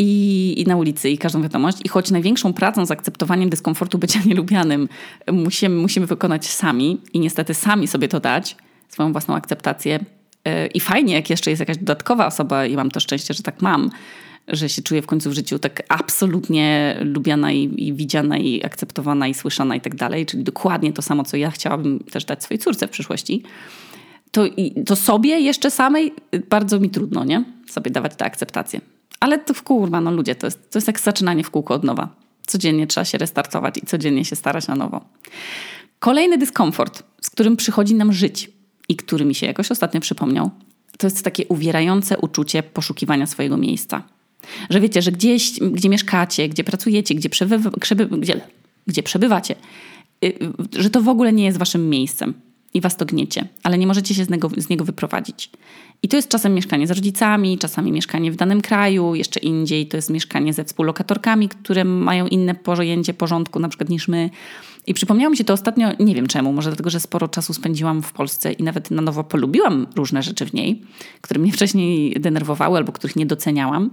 i, 0.00 0.54
i 0.60 0.64
na 0.64 0.76
ulicy, 0.76 1.10
i 1.10 1.18
każdą 1.18 1.42
wiadomość. 1.42 1.78
I 1.84 1.88
choć 1.88 2.10
największą 2.10 2.52
pracą 2.52 2.86
z 2.86 2.90
akceptowaniem 2.90 3.50
dyskomfortu 3.50 3.98
bycia 3.98 4.20
nielubianym 4.26 4.88
musimy, 5.32 5.76
musimy 5.76 6.06
wykonać 6.06 6.46
sami 6.46 7.00
i 7.12 7.20
niestety 7.20 7.54
sami 7.54 7.88
sobie 7.88 8.08
to 8.08 8.20
dać, 8.20 8.56
swoją 8.88 9.12
własną 9.12 9.34
akceptację. 9.34 10.04
E, 10.44 10.66
I 10.66 10.80
fajnie, 10.80 11.14
jak 11.14 11.30
jeszcze 11.30 11.50
jest 11.50 11.60
jakaś 11.60 11.76
dodatkowa 11.76 12.26
osoba, 12.26 12.66
i 12.66 12.76
mam 12.76 12.90
to 12.90 13.00
szczęście, 13.00 13.34
że 13.34 13.42
tak 13.42 13.62
mam, 13.62 13.90
że 14.48 14.68
się 14.68 14.82
czuję 14.82 15.02
w 15.02 15.06
końcu 15.06 15.30
w 15.30 15.32
życiu 15.32 15.58
tak 15.58 15.82
absolutnie 15.88 16.96
lubiana 17.00 17.52
i, 17.52 17.88
i 17.88 17.92
widziana 17.92 18.38
i 18.38 18.64
akceptowana 18.64 19.28
i 19.28 19.34
słyszana 19.34 19.76
i 19.76 19.80
tak 19.80 19.94
dalej, 19.94 20.26
czyli 20.26 20.44
dokładnie 20.44 20.92
to 20.92 21.02
samo, 21.02 21.24
co 21.24 21.36
ja 21.36 21.50
chciałabym 21.50 21.98
też 21.98 22.24
dać 22.24 22.44
swojej 22.44 22.58
córce 22.58 22.86
w 22.86 22.90
przyszłości, 22.90 23.42
to, 24.32 24.44
to 24.86 24.96
sobie 24.96 25.40
jeszcze 25.40 25.70
samej 25.70 26.12
bardzo 26.50 26.80
mi 26.80 26.90
trudno, 26.90 27.24
nie? 27.24 27.44
Sobie 27.68 27.90
dawać 27.90 28.16
tę 28.16 28.24
akceptację. 28.24 28.80
Ale 29.20 29.38
to 29.38 29.54
w 29.54 29.62
kurwa, 29.62 30.00
no 30.00 30.10
ludzie, 30.10 30.34
to 30.34 30.46
jest, 30.46 30.70
to 30.70 30.78
jest 30.78 30.86
jak 30.86 31.00
zaczynanie 31.00 31.44
w 31.44 31.50
kółko 31.50 31.74
od 31.74 31.84
nowa. 31.84 32.08
Codziennie 32.46 32.86
trzeba 32.86 33.04
się 33.04 33.18
restartować 33.18 33.78
i 33.78 33.86
codziennie 33.86 34.24
się 34.24 34.36
starać 34.36 34.68
na 34.68 34.74
nowo. 34.74 35.04
Kolejny 35.98 36.38
dyskomfort, 36.38 37.02
z 37.20 37.30
którym 37.30 37.56
przychodzi 37.56 37.94
nam 37.94 38.12
żyć 38.12 38.50
i 38.88 38.96
który 38.96 39.24
mi 39.24 39.34
się 39.34 39.46
jakoś 39.46 39.70
ostatnio 39.70 40.00
przypomniał, 40.00 40.50
to 40.98 41.06
jest 41.06 41.24
takie 41.24 41.46
uwierające 41.46 42.18
uczucie 42.18 42.62
poszukiwania 42.62 43.26
swojego 43.26 43.56
miejsca. 43.56 44.02
Że 44.70 44.80
wiecie, 44.80 45.02
że 45.02 45.12
gdzieś, 45.12 45.60
gdzie 45.60 45.88
mieszkacie, 45.88 46.48
gdzie 46.48 46.64
pracujecie, 46.64 47.14
gdzie, 47.14 47.28
przebywa, 47.28 47.70
gdzie, 48.18 48.40
gdzie 48.86 49.02
przebywacie, 49.02 49.54
y, 50.24 50.38
że 50.78 50.90
to 50.90 51.02
w 51.02 51.08
ogóle 51.08 51.32
nie 51.32 51.44
jest 51.44 51.58
waszym 51.58 51.90
miejscem 51.90 52.34
i 52.74 52.80
was 52.80 52.96
to 52.96 53.06
gniecie, 53.06 53.48
ale 53.62 53.78
nie 53.78 53.86
możecie 53.86 54.14
się 54.14 54.24
z 54.24 54.30
niego, 54.30 54.50
z 54.56 54.68
niego 54.68 54.84
wyprowadzić. 54.84 55.50
I 56.02 56.08
to 56.08 56.16
jest 56.16 56.28
czasem 56.28 56.54
mieszkanie 56.54 56.86
z 56.86 56.90
rodzicami, 56.90 57.58
czasami 57.58 57.92
mieszkanie 57.92 58.32
w 58.32 58.36
danym 58.36 58.60
kraju, 58.60 59.14
jeszcze 59.14 59.40
indziej 59.40 59.86
to 59.86 59.96
jest 59.96 60.10
mieszkanie 60.10 60.52
ze 60.52 60.64
współlokatorkami, 60.64 61.48
które 61.48 61.84
mają 61.84 62.26
inne 62.26 62.54
pojęcie 62.54 63.14
porządku 63.14 63.58
na 63.58 63.68
przykład 63.68 63.90
niż 63.90 64.08
my. 64.08 64.30
I 64.86 64.94
przypomniało 64.94 65.30
mi 65.30 65.36
się 65.36 65.44
to 65.44 65.52
ostatnio, 65.52 65.88
nie 66.00 66.14
wiem 66.14 66.26
czemu, 66.26 66.52
może 66.52 66.70
dlatego, 66.70 66.90
że 66.90 67.00
sporo 67.00 67.28
czasu 67.28 67.54
spędziłam 67.54 68.02
w 68.02 68.12
Polsce 68.12 68.52
i 68.52 68.62
nawet 68.62 68.90
na 68.90 69.02
nowo 69.02 69.24
polubiłam 69.24 69.86
różne 69.96 70.22
rzeczy 70.22 70.46
w 70.46 70.52
niej, 70.52 70.82
które 71.20 71.40
mnie 71.40 71.52
wcześniej 71.58 72.20
denerwowały 72.20 72.76
albo 72.76 72.92
których 72.92 73.16
nie 73.16 73.26
doceniałam. 73.26 73.90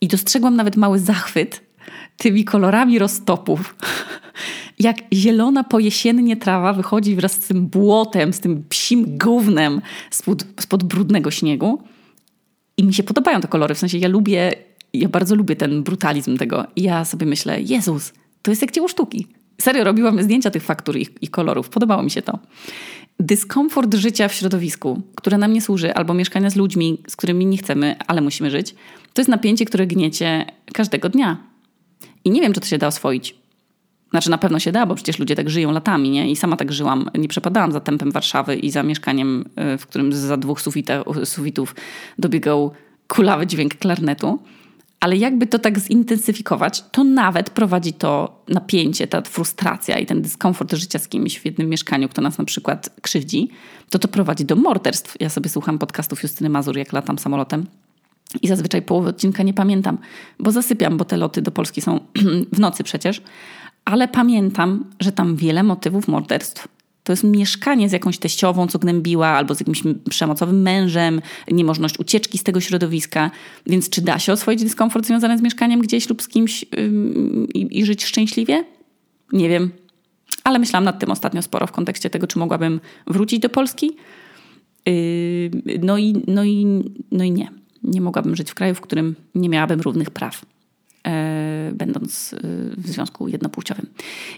I 0.00 0.08
dostrzegłam 0.08 0.56
nawet 0.56 0.76
mały 0.76 0.98
zachwyt 0.98 1.60
tymi 2.16 2.44
kolorami 2.44 2.98
roztopów. 2.98 3.74
Jak 4.80 4.96
zielona 5.12 5.64
pojesiennie 5.64 6.36
trawa 6.36 6.72
wychodzi 6.72 7.16
wraz 7.16 7.32
z 7.32 7.38
tym 7.38 7.66
błotem, 7.66 8.32
z 8.32 8.40
tym 8.40 8.64
psim 8.68 9.18
gównem 9.18 9.80
spod, 10.10 10.44
spod 10.60 10.84
brudnego 10.84 11.30
śniegu. 11.30 11.82
I 12.76 12.84
mi 12.84 12.94
się 12.94 13.02
podobają 13.02 13.40
te 13.40 13.48
kolory, 13.48 13.74
w 13.74 13.78
sensie 13.78 13.98
ja 13.98 14.08
lubię, 14.08 14.52
ja 14.92 15.08
bardzo 15.08 15.34
lubię 15.34 15.56
ten 15.56 15.82
brutalizm 15.82 16.36
tego. 16.36 16.66
I 16.76 16.82
ja 16.82 17.04
sobie 17.04 17.26
myślę, 17.26 17.60
Jezus, 17.60 18.12
to 18.42 18.50
jest 18.50 18.62
jak 18.62 18.72
dzieło 18.72 18.88
sztuki. 18.88 19.26
Serio, 19.60 19.84
robiłam 19.84 20.22
zdjęcia 20.22 20.50
tych 20.50 20.62
faktur 20.62 20.96
i, 20.96 21.06
i 21.20 21.28
kolorów. 21.28 21.68
Podobało 21.68 22.02
mi 22.02 22.10
się 22.10 22.22
to. 22.22 22.38
Dyskomfort 23.18 23.94
życia 23.94 24.28
w 24.28 24.34
środowisku, 24.34 25.02
które 25.14 25.38
nam 25.38 25.52
nie 25.52 25.60
służy, 25.60 25.94
albo 25.94 26.14
mieszkania 26.14 26.50
z 26.50 26.56
ludźmi, 26.56 27.02
z 27.08 27.16
którymi 27.16 27.46
nie 27.46 27.56
chcemy, 27.56 27.96
ale 28.06 28.20
musimy 28.20 28.50
żyć, 28.50 28.74
to 29.14 29.20
jest 29.20 29.28
napięcie, 29.28 29.64
które 29.64 29.86
gniecie 29.86 30.44
każdego 30.72 31.08
dnia. 31.08 31.36
I 32.24 32.30
nie 32.30 32.40
wiem, 32.40 32.52
czy 32.52 32.60
to 32.60 32.66
się 32.66 32.78
da 32.78 32.86
oswoić. 32.86 33.39
Znaczy 34.10 34.30
na 34.30 34.38
pewno 34.38 34.58
się 34.58 34.72
da, 34.72 34.86
bo 34.86 34.94
przecież 34.94 35.18
ludzie 35.18 35.36
tak 35.36 35.50
żyją 35.50 35.72
latami, 35.72 36.10
nie? 36.10 36.30
I 36.30 36.36
sama 36.36 36.56
tak 36.56 36.72
żyłam. 36.72 37.10
Nie 37.14 37.28
przepadałam 37.28 37.72
za 37.72 37.80
tempem 37.80 38.12
Warszawy 38.12 38.56
i 38.56 38.70
za 38.70 38.82
mieszkaniem, 38.82 39.44
y, 39.74 39.78
w 39.78 39.86
którym 39.86 40.12
za 40.12 40.36
dwóch 40.36 40.60
sufita, 40.60 41.04
sufitów 41.24 41.74
dobiegał 42.18 42.72
kulawy 43.08 43.46
dźwięk 43.46 43.74
klarnetu. 43.74 44.38
Ale 45.00 45.16
jakby 45.16 45.46
to 45.46 45.58
tak 45.58 45.78
zintensyfikować, 45.78 46.84
to 46.92 47.04
nawet 47.04 47.50
prowadzi 47.50 47.92
to 47.92 48.42
napięcie, 48.48 49.06
ta 49.06 49.22
frustracja 49.22 49.98
i 49.98 50.06
ten 50.06 50.22
dyskomfort 50.22 50.72
życia 50.72 50.98
z 50.98 51.08
kimś 51.08 51.38
w 51.38 51.44
jednym 51.44 51.68
mieszkaniu, 51.68 52.08
kto 52.08 52.22
nas 52.22 52.38
na 52.38 52.44
przykład 52.44 52.90
krzywdzi, 53.02 53.48
to 53.90 53.98
to 53.98 54.08
prowadzi 54.08 54.44
do 54.44 54.56
morderstw. 54.56 55.16
Ja 55.20 55.28
sobie 55.28 55.50
słucham 55.50 55.78
podcastów 55.78 56.22
Justyny 56.22 56.50
Mazur, 56.50 56.76
jak 56.76 56.92
latam 56.92 57.18
samolotem 57.18 57.66
i 58.42 58.48
zazwyczaj 58.48 58.82
połowy 58.82 59.08
odcinka 59.08 59.42
nie 59.42 59.54
pamiętam, 59.54 59.98
bo 60.38 60.52
zasypiam, 60.52 60.96
bo 60.96 61.04
te 61.04 61.16
loty 61.16 61.42
do 61.42 61.50
Polski 61.50 61.80
są 61.80 62.00
w 62.56 62.60
nocy 62.60 62.84
przecież. 62.84 63.22
Ale 63.90 64.08
pamiętam, 64.08 64.84
że 65.00 65.12
tam 65.12 65.36
wiele 65.36 65.62
motywów 65.62 66.08
morderstw. 66.08 66.68
To 67.04 67.12
jest 67.12 67.24
mieszkanie 67.24 67.88
z 67.88 67.92
jakąś 67.92 68.18
teściową, 68.18 68.66
co 68.66 68.78
gnębiła, 68.78 69.28
albo 69.28 69.54
z 69.54 69.60
jakimś 69.60 69.82
przemocowym 70.10 70.62
mężem, 70.62 71.20
niemożność 71.50 71.98
ucieczki 71.98 72.38
z 72.38 72.42
tego 72.42 72.60
środowiska. 72.60 73.30
Więc 73.66 73.90
czy 73.90 74.02
da 74.02 74.18
się 74.18 74.32
oswoić 74.32 74.62
dyskomfort 74.62 75.06
związany 75.06 75.38
z 75.38 75.42
mieszkaniem 75.42 75.80
gdzieś 75.80 76.08
lub 76.08 76.22
z 76.22 76.28
kimś 76.28 76.62
yy, 76.62 76.68
i 77.52 77.84
żyć 77.84 78.04
szczęśliwie? 78.04 78.64
Nie 79.32 79.48
wiem. 79.48 79.70
Ale 80.44 80.58
myślałam 80.58 80.84
nad 80.84 80.98
tym 80.98 81.10
ostatnio 81.10 81.42
sporo 81.42 81.66
w 81.66 81.72
kontekście 81.72 82.10
tego, 82.10 82.26
czy 82.26 82.38
mogłabym 82.38 82.80
wrócić 83.06 83.38
do 83.38 83.48
Polski. 83.48 83.90
Yy, 84.86 85.50
no, 85.82 85.98
i, 85.98 86.22
no, 86.26 86.44
i, 86.44 86.66
no 87.10 87.24
i 87.24 87.30
nie. 87.30 87.50
Nie 87.82 88.00
mogłabym 88.00 88.36
żyć 88.36 88.50
w 88.50 88.54
kraju, 88.54 88.74
w 88.74 88.80
którym 88.80 89.14
nie 89.34 89.48
miałabym 89.48 89.80
równych 89.80 90.10
praw. 90.10 90.42
Będąc 91.72 92.34
e, 92.34 92.38
w 92.76 92.88
związku 92.88 93.28
jednopłciowym. 93.28 93.86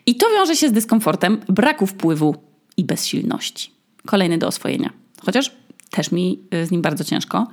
I 0.07 0.15
to 0.15 0.27
wiąże 0.31 0.57
się 0.57 0.69
z 0.69 0.73
dyskomfortem 0.73 1.39
braku 1.49 1.87
wpływu 1.87 2.37
i 2.77 2.85
bezsilności. 2.85 3.71
Kolejny 4.07 4.39
do 4.39 4.47
oswojenia. 4.47 4.91
Chociaż 5.25 5.53
też 5.91 6.13
mi 6.13 6.39
e, 6.51 6.67
z 6.67 6.71
nim 6.71 6.83
bardzo 6.83 7.05
ciężko. 7.05 7.47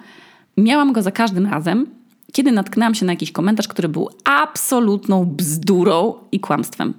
Miałam 0.57 0.93
go 0.93 1.01
za 1.01 1.11
każdym 1.11 1.45
razem, 1.45 1.87
kiedy 2.31 2.51
natknęłam 2.51 2.95
się 2.95 3.05
na 3.05 3.13
jakiś 3.13 3.31
komentarz, 3.31 3.67
który 3.67 3.89
był 3.89 4.09
absolutną 4.23 5.25
bzdurą 5.25 6.13
i 6.31 6.39
kłamstwem. 6.39 6.93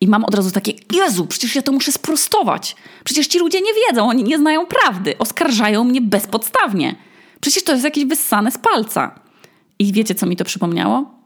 I 0.00 0.08
mam 0.08 0.24
od 0.24 0.34
razu 0.34 0.50
takie, 0.50 0.72
Jezu, 0.92 1.26
przecież 1.26 1.54
ja 1.54 1.62
to 1.62 1.72
muszę 1.72 1.92
sprostować. 1.92 2.76
Przecież 3.04 3.26
ci 3.26 3.38
ludzie 3.38 3.60
nie 3.60 3.72
wiedzą, 3.74 4.08
oni 4.08 4.24
nie 4.24 4.38
znają 4.38 4.66
prawdy. 4.66 5.18
Oskarżają 5.18 5.84
mnie 5.84 6.00
bezpodstawnie. 6.00 6.94
Przecież 7.40 7.64
to 7.64 7.72
jest 7.72 7.84
jakieś 7.84 8.04
wyssane 8.04 8.50
z 8.50 8.58
palca. 8.58 9.20
I 9.78 9.92
wiecie, 9.92 10.14
co 10.14 10.26
mi 10.26 10.36
to 10.36 10.44
przypomniało? 10.44 11.21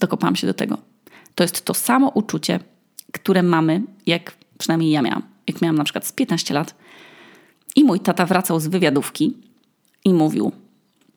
Dokopałam 0.00 0.36
się 0.36 0.46
do 0.46 0.54
tego. 0.54 0.78
To 1.34 1.44
jest 1.44 1.64
to 1.64 1.74
samo 1.74 2.08
uczucie, 2.08 2.60
które 3.12 3.42
mamy, 3.42 3.82
jak 4.06 4.32
przynajmniej 4.58 4.90
ja 4.90 5.02
miałam. 5.02 5.22
Jak 5.46 5.62
miałam 5.62 5.76
na 5.76 5.84
przykład 5.84 6.06
z 6.06 6.12
15 6.12 6.54
lat 6.54 6.74
i 7.76 7.84
mój 7.84 8.00
tata 8.00 8.26
wracał 8.26 8.60
z 8.60 8.66
wywiadówki 8.66 9.36
i 10.04 10.14
mówił: 10.14 10.52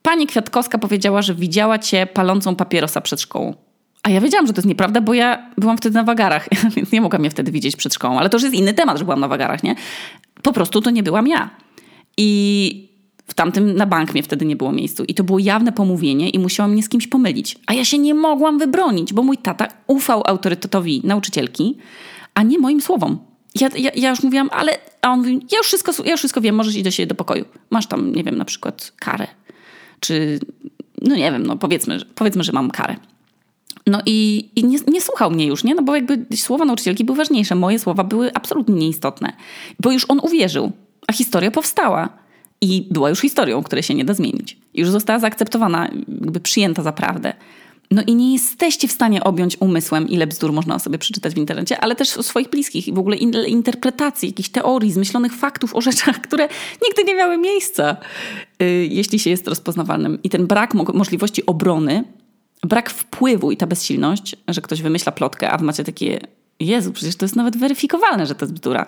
Pani 0.02 0.26
Kwiatkowska 0.26 0.78
powiedziała, 0.78 1.22
że 1.22 1.34
widziała 1.34 1.78
cię 1.78 2.06
palącą 2.06 2.56
papierosa 2.56 3.00
przed 3.00 3.20
szkołą. 3.20 3.54
A 4.02 4.10
ja 4.10 4.20
wiedziałam, 4.20 4.46
że 4.46 4.52
to 4.52 4.58
jest 4.58 4.68
nieprawda, 4.68 5.00
bo 5.00 5.14
ja 5.14 5.50
byłam 5.58 5.76
wtedy 5.76 5.94
na 5.94 6.04
wagarach, 6.04 6.48
więc 6.76 6.92
nie 6.92 7.00
mogłam 7.00 7.20
mnie 7.20 7.30
wtedy 7.30 7.52
widzieć 7.52 7.76
przed 7.76 7.94
szkołą. 7.94 8.18
Ale 8.18 8.30
to 8.30 8.36
już 8.36 8.42
jest 8.42 8.54
inny 8.54 8.74
temat, 8.74 8.98
że 8.98 9.04
byłam 9.04 9.20
na 9.20 9.28
wagarach, 9.28 9.62
nie? 9.62 9.74
Po 10.42 10.52
prostu 10.52 10.80
to 10.80 10.90
nie 10.90 11.02
byłam 11.02 11.26
ja. 11.26 11.50
I 12.16 12.87
w 13.28 13.34
tamtym 13.34 13.74
na 13.74 13.86
bank 13.86 14.12
mnie 14.12 14.22
wtedy 14.22 14.44
nie 14.44 14.56
było 14.56 14.72
miejscu. 14.72 15.04
I 15.04 15.14
to 15.14 15.24
było 15.24 15.38
jawne 15.38 15.72
pomówienie 15.72 16.30
i 16.30 16.38
musiałam 16.38 16.72
mnie 16.72 16.82
z 16.82 16.88
kimś 16.88 17.06
pomylić. 17.06 17.58
A 17.66 17.74
ja 17.74 17.84
się 17.84 17.98
nie 17.98 18.14
mogłam 18.14 18.58
wybronić, 18.58 19.12
bo 19.12 19.22
mój 19.22 19.38
tata 19.38 19.68
ufał 19.86 20.22
autorytetowi 20.26 21.00
nauczycielki, 21.04 21.76
a 22.34 22.42
nie 22.42 22.58
moim 22.58 22.80
słowom. 22.80 23.18
Ja, 23.60 23.68
ja, 23.76 23.90
ja 23.94 24.10
już 24.10 24.22
mówiłam, 24.22 24.48
ale... 24.52 24.78
A 25.02 25.12
on 25.12 25.18
mówi, 25.18 25.40
ja 25.52 25.58
już, 25.58 25.66
wszystko, 25.66 25.92
ja 26.04 26.10
już 26.10 26.20
wszystko 26.20 26.40
wiem, 26.40 26.54
możesz 26.54 26.74
iść 26.74 26.84
do 26.84 26.90
siebie 26.90 27.06
do 27.06 27.14
pokoju. 27.14 27.44
Masz 27.70 27.86
tam, 27.86 28.12
nie 28.12 28.24
wiem, 28.24 28.36
na 28.38 28.44
przykład 28.44 28.92
karę. 28.96 29.26
Czy... 30.00 30.40
No 31.02 31.16
nie 31.16 31.32
wiem, 31.32 31.46
no 31.46 31.56
powiedzmy, 31.56 31.98
powiedzmy 32.14 32.44
że 32.44 32.52
mam 32.52 32.70
karę. 32.70 32.96
No 33.86 34.02
i, 34.06 34.48
i 34.56 34.64
nie, 34.64 34.78
nie, 34.86 35.00
słuchał 35.00 35.30
mnie 35.30 35.46
już, 35.46 35.64
nie? 35.64 35.74
No 35.74 35.82
bo 35.82 35.94
jakby 35.94 36.36
słowa 36.36 36.64
nauczycielki 36.64 37.04
były 37.04 37.18
ważniejsze. 37.18 37.54
Moje 37.54 37.78
słowa 37.78 38.04
były 38.04 38.34
absolutnie 38.34 38.74
nieistotne. 38.74 39.32
Bo 39.80 39.92
już 39.92 40.06
on 40.08 40.20
uwierzył, 40.22 40.72
a 41.06 41.12
historia 41.12 41.50
powstała. 41.50 42.17
I 42.60 42.88
była 42.90 43.10
już 43.10 43.20
historią, 43.20 43.62
której 43.62 43.82
się 43.82 43.94
nie 43.94 44.04
da 44.04 44.14
zmienić. 44.14 44.58
Już 44.74 44.90
została 44.90 45.18
zaakceptowana, 45.18 45.88
jakby 46.08 46.40
przyjęta 46.40 46.82
za 46.82 46.92
prawdę. 46.92 47.32
No 47.90 48.02
i 48.06 48.14
nie 48.14 48.32
jesteście 48.32 48.88
w 48.88 48.92
stanie 48.92 49.24
objąć 49.24 49.56
umysłem, 49.60 50.08
ile 50.08 50.26
bzdur 50.26 50.52
można 50.52 50.74
o 50.74 50.78
sobie 50.78 50.98
przeczytać 50.98 51.34
w 51.34 51.38
internecie, 51.38 51.80
ale 51.80 51.96
też 51.96 52.16
o 52.16 52.22
swoich 52.22 52.50
bliskich 52.50 52.88
i 52.88 52.92
w 52.92 52.98
ogóle 52.98 53.16
interpretacji, 53.46 54.28
jakichś 54.28 54.48
teorii, 54.48 54.92
zmyślonych 54.92 55.34
faktów 55.34 55.74
o 55.74 55.80
rzeczach, 55.80 56.20
które 56.20 56.48
nigdy 56.86 57.04
nie 57.04 57.14
miały 57.14 57.38
miejsca, 57.38 57.96
yy, 58.58 58.86
jeśli 58.86 59.18
się 59.18 59.30
jest 59.30 59.48
rozpoznawalnym. 59.48 60.18
I 60.22 60.30
ten 60.30 60.46
brak 60.46 60.74
mo 60.74 60.84
możliwości 60.94 61.46
obrony, 61.46 62.04
brak 62.62 62.90
wpływu 62.90 63.50
i 63.50 63.56
ta 63.56 63.66
bezsilność, 63.66 64.36
że 64.48 64.60
ktoś 64.60 64.82
wymyśla 64.82 65.12
plotkę, 65.12 65.50
a 65.50 65.58
macie 65.58 65.84
takie, 65.84 66.20
Jezu, 66.60 66.92
przecież 66.92 67.16
to 67.16 67.24
jest 67.24 67.36
nawet 67.36 67.56
weryfikowalne, 67.56 68.26
że 68.26 68.34
to 68.34 68.44
jest 68.44 68.54
bzdura 68.54 68.86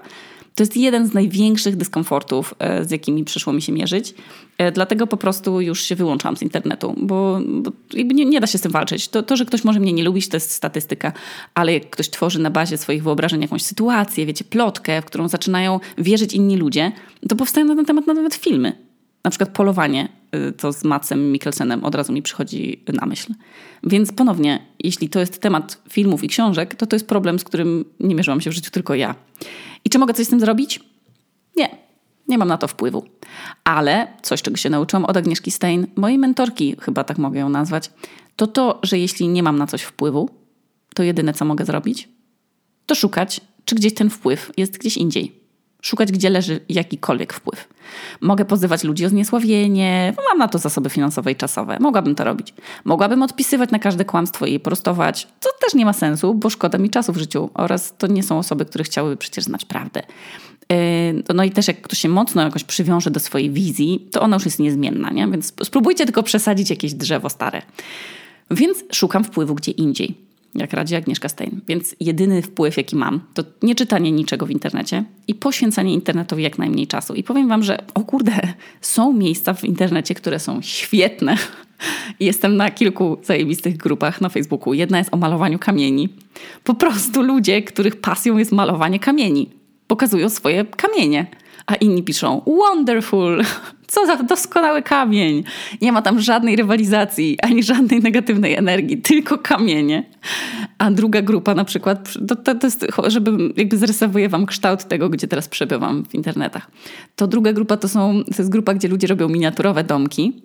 to 0.61 0.62
jest 0.62 0.77
jeden 0.77 1.07
z 1.07 1.14
największych 1.14 1.77
dyskomfortów, 1.77 2.55
e, 2.59 2.85
z 2.85 2.90
jakimi 2.90 3.25
przyszło 3.25 3.53
mi 3.53 3.62
się 3.62 3.73
mierzyć. 3.73 4.14
E, 4.59 4.73
dlatego 4.73 5.07
po 5.07 5.16
prostu 5.16 5.61
już 5.61 5.83
się 5.83 5.94
wyłączam 5.94 6.37
z 6.37 6.42
internetu, 6.42 6.94
bo, 6.96 7.40
bo 7.46 7.70
nie, 7.94 8.25
nie, 8.25 8.40
da 8.40 8.46
się 8.46 8.59
z 8.59 8.61
tym 8.61 8.73
walczyć. 8.73 9.09
To, 9.09 9.23
to, 9.23 9.37
że 9.37 9.44
ktoś 9.44 9.64
może 9.64 9.81
mnie 9.81 9.92
nie 9.92 10.05
lubić, 10.05 10.29
to 10.29 10.37
jest 10.37 10.51
statystyka, 10.51 11.12
ale 11.55 11.73
jak 11.73 11.90
ktoś 11.90 12.11
tworzy 12.11 12.38
na 12.38 12.51
bazie 12.51 12.79
swoich 12.79 13.03
wyobrażeń 13.03 13.42
jakąś 13.42 13.62
sytuację, 13.62 14.27
wiecie, 14.27 14.44
plotkę, 14.44 15.03
w 15.03 15.05
którą 15.05 15.29
zaczynają 15.29 15.81
wierzyć 15.99 16.35
inni 16.35 16.57
ludzie, 16.57 16.92
to 17.29 17.37
powstają 17.37 17.66
na 17.66 17.77
ten 17.77 17.85
temat 17.85 18.07
nawet 18.07 18.35
filmy. 18.35 18.89
Na 19.25 19.31
przykład 19.31 19.51
polowanie, 19.51 20.09
y, 20.35 20.53
to 20.53 20.73
z 20.73 20.85
Macem 20.85 21.33
Mikkelsenem 21.33 21.85
od 21.85 21.95
razu 21.95 22.13
mi 22.13 22.23
przychodzi 22.23 22.85
na 22.93 23.07
myśl. 23.07 23.35
Więc 23.83 24.13
ponownie, 24.13 24.67
jeśli 24.79 25.09
to 25.09 25.21
jest 25.21 25.41
temat 25.41 25.83
filmów 25.89 26.25
i 26.25 26.29
książek, 26.29 26.75
to 26.75 26.87
to 26.87 26.97
jest 26.97 27.07
problem, 27.07 27.39
z 27.39 27.45
którym 27.45 27.85
nie 28.01 28.15
mierzyłam 28.15 28.41
się 28.41 28.51
w 28.51 28.53
życiu 28.53 28.71
tylko 28.71 28.95
ja. 28.95 29.15
I 29.85 29.91
czy 29.91 29.99
mogę 29.99 30.15
coś 30.15 30.27
z 30.27 30.31
tym 30.31 30.41
zrobić? 30.41 30.81
Nie, 31.57 31.79
nie 32.29 32.39
mam 32.39 32.49
na 32.49 32.59
to 32.59 32.69
wpływu. 32.69 33.05
Ale 33.65 34.07
coś, 34.23 34.43
czego 34.43 34.57
się 34.57 34.71
nauczyłam 34.71 35.05
od 35.05 35.17
Agnieszki 35.17 35.51
Stein, 35.51 35.87
mojej 35.97 36.19
mentorki, 36.19 36.77
chyba 36.81 37.05
tak 37.05 37.19
mogę 37.19 37.41
ją 37.41 37.49
nazwać, 37.49 37.91
to 38.37 38.47
to, 38.47 38.81
że 38.83 38.99
jeśli 38.99 39.29
nie 39.29 39.43
mam 39.43 39.59
na 39.59 39.67
coś 39.67 39.83
wpływu, 39.83 40.31
to 40.95 41.03
jedyne, 41.03 41.33
co 41.33 41.45
mogę 41.45 41.65
zrobić, 41.65 42.09
to 42.87 42.95
szukać, 42.95 43.41
czy 43.65 43.75
gdzieś 43.75 43.95
ten 43.95 44.11
wpływ 44.11 44.53
jest 44.57 44.79
gdzieś 44.79 44.97
indziej. 44.97 45.39
Szukać, 45.83 46.12
gdzie 46.12 46.31
leży 46.31 46.61
jakikolwiek 46.69 47.33
wpływ. 47.33 47.69
Mogę 48.21 48.45
pozywać 48.45 48.85
ludzi 48.85 49.07
o 49.07 49.09
zniesławienie, 49.09 50.14
mam 50.31 50.38
na 50.38 50.49
to 50.49 50.59
zasoby 50.59 50.90
finansowe 50.90 51.33
i 51.33 51.37
czasowe. 51.37 51.77
Mogłabym 51.81 52.14
to 52.14 52.25
robić. 52.25 52.55
Mogłabym 52.85 53.23
odpisywać 53.23 53.71
na 53.71 53.79
każde 53.79 54.05
kłamstwo 54.05 54.47
i 54.47 54.53
je 54.53 54.61
prostować. 54.61 55.29
To 55.40 55.51
też 55.61 55.75
nie 55.75 55.85
ma 55.85 55.93
sensu, 55.93 56.35
bo 56.35 56.51
szkoda 56.51 56.79
mi 56.79 56.90
czasu 56.90 57.12
w 57.12 57.16
życiu 57.16 57.51
oraz 57.55 57.95
to 57.99 58.07
nie 58.07 58.23
są 58.23 58.38
osoby, 58.38 58.64
które 58.64 58.85
chciałyby 58.85 59.16
przecież 59.16 59.45
znać 59.45 59.64
prawdę. 59.64 60.03
Yy, 60.71 60.77
no 61.35 61.45
i 61.45 61.51
też 61.51 61.69
jak 61.69 61.83
ktoś 61.83 61.99
się 61.99 62.09
mocno 62.09 62.43
jakoś 62.43 62.64
przywiąże 62.64 63.11
do 63.11 63.21
swojej 63.21 63.51
wizji, 63.51 64.09
to 64.12 64.21
ona 64.21 64.37
już 64.37 64.45
jest 64.45 64.59
niezmienna, 64.59 65.11
nie? 65.11 65.29
Więc 65.29 65.53
spróbujcie 65.62 66.05
tylko 66.05 66.23
przesadzić 66.23 66.71
jakieś 66.71 66.95
drzewo 66.95 67.29
stare. 67.29 67.62
Więc 68.51 68.85
szukam 68.93 69.25
wpływu 69.25 69.55
gdzie 69.55 69.73
indziej 69.73 70.30
jak 70.55 70.73
radzi 70.73 70.97
Agnieszka 70.97 71.29
Stein. 71.29 71.61
Więc 71.69 71.97
jedyny 72.01 72.43
wpływ, 72.43 72.77
jaki 72.77 72.97
mam, 72.97 73.21
to 73.35 73.45
nie 73.63 73.75
czytanie 73.75 74.13
niczego 74.13 74.47
w 74.47 74.51
internecie 74.51 75.05
i 75.29 75.35
poświęcanie 75.35 75.95
internetowi 75.95 76.43
jak 76.43 76.59
najmniej 76.59 76.87
czasu. 76.87 77.15
I 77.15 77.23
powiem 77.23 77.49
wam, 77.49 77.63
że 77.63 77.79
o 77.95 78.01
kurde, 78.01 78.33
są 78.81 79.13
miejsca 79.13 79.55
w 79.55 79.65
internecie, 79.65 80.15
które 80.15 80.39
są 80.39 80.63
świetne. 80.63 81.37
Jestem 82.21 82.57
na 82.57 82.71
kilku 82.71 83.19
zajebistych 83.23 83.77
grupach 83.77 84.21
na 84.21 84.29
Facebooku. 84.29 84.75
Jedna 84.75 84.99
jest 84.99 85.15
o 85.15 85.17
malowaniu 85.17 85.59
kamieni. 85.59 86.09
Po 86.65 86.75
prostu 86.75 87.23
ludzie, 87.23 87.63
których 87.63 88.01
pasją 88.01 88.39
jest 88.39 88.53
malowanie 88.53 88.99
kamieni, 88.99 89.51
pokazują 89.87 90.29
swoje 90.29 90.65
kamienie 90.65 91.27
a 91.71 91.75
inni 91.75 92.03
piszą 92.03 92.43
wonderful, 92.47 93.43
co 93.93 94.07
za 94.07 94.17
doskonały 94.17 94.83
kamień. 94.83 95.45
Nie 95.81 95.93
ma 95.93 96.03
tam 96.03 96.21
żadnej 96.21 96.57
rywalizacji, 96.57 97.39
ani 97.43 97.63
żadnej 97.63 98.01
negatywnej 98.01 98.55
energii, 98.55 98.99
tylko 98.99 99.39
kamienie. 99.39 100.11
A 100.79 100.91
druga 100.91 101.23
grupa 101.23 101.55
na 101.55 101.65
przykład, 101.65 102.13
to, 102.29 102.37
to, 102.37 102.55
to 102.55 102.67
jest, 102.67 102.87
żeby 103.07 103.31
jakby 103.57 103.79
zarysowuję 103.79 104.29
wam 104.29 104.47
kształt 104.47 104.85
tego, 104.85 105.09
gdzie 105.09 105.29
teraz 105.29 105.49
przebywam 105.49 106.05
w 106.05 106.15
internetach. 106.15 106.71
To 107.17 107.27
druga 107.27 107.53
grupa 107.53 107.77
to, 107.77 107.89
są, 107.89 108.25
to 108.25 108.35
jest 108.39 108.51
grupa, 108.51 108.75
gdzie 108.75 108.89
ludzie 108.89 109.07
robią 109.07 109.29
miniaturowe 109.29 109.85
domki, 109.85 110.43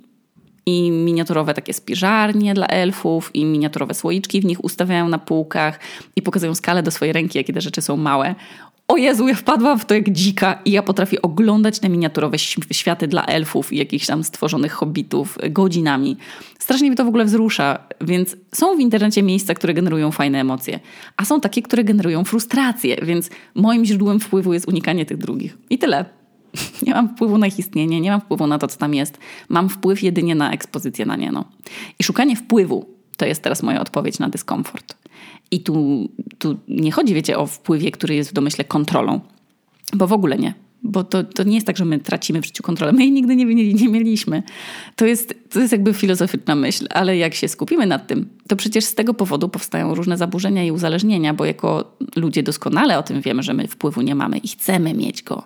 i 0.65 0.91
miniaturowe 0.91 1.53
takie 1.53 1.73
spiżarnie 1.73 2.53
dla 2.53 2.67
elfów 2.67 3.31
i 3.33 3.45
miniaturowe 3.45 3.93
słoiczki 3.93 4.41
w 4.41 4.45
nich 4.45 4.63
ustawiają 4.63 5.09
na 5.09 5.19
półkach 5.19 5.79
i 6.15 6.21
pokazują 6.21 6.55
skalę 6.55 6.83
do 6.83 6.91
swojej 6.91 7.13
ręki, 7.13 7.37
jakie 7.37 7.53
te 7.53 7.61
rzeczy 7.61 7.81
są 7.81 7.97
małe. 7.97 8.35
O 8.87 8.97
Jezu, 8.97 9.27
ja 9.27 9.35
wpadłam 9.35 9.79
w 9.79 9.85
to 9.85 9.93
jak 9.93 10.09
dzika 10.09 10.59
i 10.65 10.71
ja 10.71 10.83
potrafię 10.83 11.21
oglądać 11.21 11.79
te 11.79 11.89
miniaturowe 11.89 12.37
światy 12.71 13.07
dla 13.07 13.25
elfów 13.25 13.73
i 13.73 13.77
jakichś 13.77 14.05
tam 14.05 14.23
stworzonych 14.23 14.71
hobbitów 14.71 15.37
godzinami. 15.49 16.17
Strasznie 16.59 16.87
mnie 16.87 16.97
to 16.97 17.05
w 17.05 17.07
ogóle 17.07 17.25
wzrusza, 17.25 17.79
więc 18.01 18.37
są 18.55 18.77
w 18.77 18.79
internecie 18.79 19.23
miejsca, 19.23 19.53
które 19.53 19.73
generują 19.73 20.11
fajne 20.11 20.39
emocje, 20.39 20.79
a 21.17 21.25
są 21.25 21.41
takie, 21.41 21.61
które 21.61 21.83
generują 21.83 22.23
frustrację, 22.23 22.97
więc 23.03 23.29
moim 23.55 23.85
źródłem 23.85 24.19
wpływu 24.19 24.53
jest 24.53 24.67
unikanie 24.67 25.05
tych 25.05 25.17
drugich. 25.17 25.57
I 25.69 25.77
tyle. 25.77 26.05
Nie 26.87 26.93
mam 26.93 27.09
wpływu 27.09 27.37
na 27.37 27.47
ich 27.47 27.59
istnienie, 27.59 28.01
nie 28.01 28.11
mam 28.11 28.21
wpływu 28.21 28.47
na 28.47 28.57
to, 28.57 28.67
co 28.67 28.77
tam 28.77 28.93
jest. 28.93 29.17
Mam 29.49 29.69
wpływ 29.69 30.03
jedynie 30.03 30.35
na 30.35 30.51
ekspozycję 30.51 31.05
na 31.05 31.15
nie. 31.15 31.31
No. 31.31 31.45
I 31.99 32.03
szukanie 32.03 32.35
wpływu 32.35 32.85
to 33.17 33.25
jest 33.25 33.41
teraz 33.41 33.63
moja 33.63 33.81
odpowiedź 33.81 34.19
na 34.19 34.29
dyskomfort. 34.29 34.95
I 35.51 35.59
tu, 35.59 36.07
tu 36.39 36.57
nie 36.67 36.91
chodzi, 36.91 37.13
wiecie, 37.13 37.37
o 37.37 37.45
wpływie, 37.45 37.91
który 37.91 38.15
jest 38.15 38.29
w 38.29 38.33
domyśle 38.33 38.63
kontrolą, 38.63 39.19
bo 39.93 40.07
w 40.07 40.13
ogóle 40.13 40.37
nie. 40.37 40.53
bo 40.83 41.03
to, 41.03 41.23
to 41.23 41.43
nie 41.43 41.55
jest 41.55 41.67
tak, 41.67 41.77
że 41.77 41.85
my 41.85 41.99
tracimy 41.99 42.41
w 42.41 42.45
życiu 42.45 42.63
kontrolę. 42.63 42.91
My 42.91 43.01
jej 43.01 43.11
nigdy 43.11 43.35
nie, 43.35 43.45
mieli, 43.45 43.75
nie 43.75 43.89
mieliśmy. 43.89 44.43
To 44.95 45.05
jest, 45.05 45.35
to 45.49 45.59
jest 45.59 45.71
jakby 45.71 45.93
filozofyczna 45.93 46.55
myśl, 46.55 46.87
ale 46.89 47.17
jak 47.17 47.33
się 47.33 47.47
skupimy 47.47 47.85
nad 47.85 48.07
tym, 48.07 48.29
to 48.47 48.55
przecież 48.55 48.85
z 48.85 48.95
tego 48.95 49.13
powodu 49.13 49.49
powstają 49.49 49.95
różne 49.95 50.17
zaburzenia 50.17 50.63
i 50.63 50.71
uzależnienia, 50.71 51.33
bo 51.33 51.45
jako 51.45 51.97
ludzie 52.15 52.43
doskonale 52.43 52.97
o 52.97 53.03
tym 53.03 53.21
wiemy, 53.21 53.43
że 53.43 53.53
my 53.53 53.67
wpływu 53.67 54.01
nie 54.01 54.15
mamy 54.15 54.37
i 54.37 54.47
chcemy 54.47 54.93
mieć 54.93 55.23
go. 55.23 55.43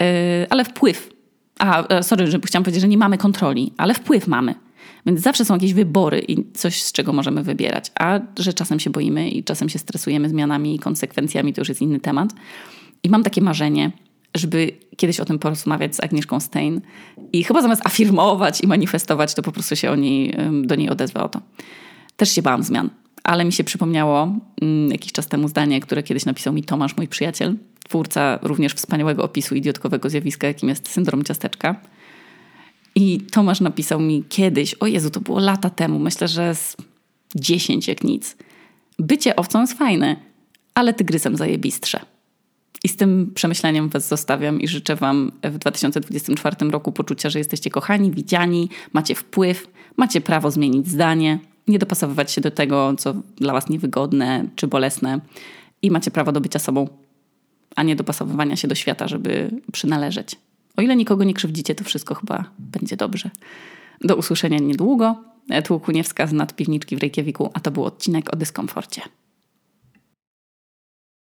Yy, 0.00 0.06
ale 0.50 0.64
wpływ. 0.64 1.12
A, 1.58 1.86
e, 1.88 2.02
sorry, 2.02 2.30
że 2.30 2.38
chciałam 2.44 2.64
powiedzieć, 2.64 2.80
że 2.80 2.88
nie 2.88 2.98
mamy 2.98 3.18
kontroli, 3.18 3.72
ale 3.76 3.94
wpływ 3.94 4.28
mamy. 4.28 4.54
Więc 5.06 5.20
zawsze 5.20 5.44
są 5.44 5.54
jakieś 5.54 5.74
wybory 5.74 6.18
i 6.28 6.52
coś, 6.52 6.82
z 6.82 6.92
czego 6.92 7.12
możemy 7.12 7.42
wybierać. 7.42 7.90
A 8.00 8.20
że 8.38 8.52
czasem 8.52 8.80
się 8.80 8.90
boimy 8.90 9.30
i 9.30 9.44
czasem 9.44 9.68
się 9.68 9.78
stresujemy 9.78 10.28
zmianami 10.28 10.74
i 10.74 10.78
konsekwencjami, 10.78 11.52
to 11.52 11.60
już 11.60 11.68
jest 11.68 11.82
inny 11.82 12.00
temat. 12.00 12.30
I 13.02 13.10
mam 13.10 13.22
takie 13.22 13.40
marzenie, 13.40 13.92
żeby 14.34 14.72
kiedyś 14.96 15.20
o 15.20 15.24
tym 15.24 15.38
porozmawiać 15.38 15.96
z 15.96 16.00
Agnieszką 16.00 16.40
Stein 16.40 16.80
i 17.32 17.44
chyba 17.44 17.62
zamiast 17.62 17.86
afirmować 17.86 18.60
i 18.60 18.66
manifestować, 18.66 19.34
to 19.34 19.42
po 19.42 19.52
prostu 19.52 19.76
się 19.76 19.90
o 19.90 19.96
niej, 19.96 20.36
do 20.62 20.74
niej 20.74 20.90
odezwę 20.90 21.22
o 21.22 21.28
to. 21.28 21.40
Też 22.16 22.34
się 22.34 22.42
bałam 22.42 22.62
zmian, 22.62 22.90
ale 23.24 23.44
mi 23.44 23.52
się 23.52 23.64
przypomniało 23.64 24.36
mm, 24.62 24.90
jakiś 24.90 25.12
czas 25.12 25.26
temu 25.26 25.48
zdanie, 25.48 25.80
które 25.80 26.02
kiedyś 26.02 26.24
napisał 26.24 26.52
mi 26.52 26.64
Tomasz, 26.64 26.96
mój 26.96 27.08
przyjaciel, 27.08 27.56
twórca 27.88 28.38
również 28.42 28.74
wspaniałego 28.74 29.24
opisu 29.24 29.54
idiotkowego 29.54 30.10
zjawiska, 30.10 30.46
jakim 30.46 30.68
jest 30.68 30.88
syndrom 30.88 31.24
ciasteczka. 31.24 31.80
I 33.00 33.20
Tomasz 33.20 33.60
napisał 33.60 34.00
mi 34.00 34.24
kiedyś, 34.28 34.74
o 34.74 34.86
Jezu, 34.86 35.10
to 35.10 35.20
było 35.20 35.40
lata 35.40 35.70
temu, 35.70 35.98
myślę, 35.98 36.28
że 36.28 36.54
z 36.54 36.76
10 37.34 37.88
jak 37.88 38.04
nic. 38.04 38.36
Bycie 38.98 39.36
owcą 39.36 39.60
jest 39.60 39.78
fajne, 39.78 40.16
ale 40.74 40.94
tygrysem 40.94 41.36
zajebistsze. 41.36 42.00
I 42.84 42.88
z 42.88 42.96
tym 42.96 43.32
przemyśleniem 43.34 43.88
Was 43.88 44.08
zostawiam 44.08 44.60
i 44.60 44.68
życzę 44.68 44.96
Wam 44.96 45.32
w 45.42 45.58
2024 45.58 46.70
roku 46.70 46.92
poczucia, 46.92 47.30
że 47.30 47.38
jesteście 47.38 47.70
kochani, 47.70 48.10
widziani, 48.10 48.68
macie 48.92 49.14
wpływ, 49.14 49.68
macie 49.96 50.20
prawo 50.20 50.50
zmienić 50.50 50.88
zdanie, 50.88 51.38
nie 51.68 51.78
dopasowywać 51.78 52.32
się 52.32 52.40
do 52.40 52.50
tego, 52.50 52.94
co 52.98 53.14
dla 53.36 53.52
Was 53.52 53.68
niewygodne 53.68 54.44
czy 54.56 54.66
bolesne 54.66 55.20
i 55.82 55.90
macie 55.90 56.10
prawo 56.10 56.32
do 56.32 56.40
bycia 56.40 56.58
sobą, 56.58 56.88
a 57.76 57.82
nie 57.82 57.96
dopasowywania 57.96 58.56
się 58.56 58.68
do 58.68 58.74
świata, 58.74 59.08
żeby 59.08 59.50
przynależeć. 59.72 60.36
O 60.80 60.82
ile 60.82 60.96
nikogo 60.96 61.24
nie 61.24 61.34
krzywdzicie, 61.34 61.74
to 61.74 61.84
wszystko 61.84 62.14
chyba 62.14 62.44
będzie 62.58 62.96
dobrze. 62.96 63.30
Do 64.00 64.16
usłyszenia 64.16 64.58
niedługo. 64.58 65.24
Tłukuniewska 65.64 66.26
z 66.26 66.32
nadpiwniczki 66.32 66.96
w 66.96 67.00
Reykjaviku, 67.00 67.50
a 67.54 67.60
to 67.60 67.70
był 67.70 67.84
odcinek 67.84 68.32
o 68.32 68.36
dyskomforcie. 68.36 69.02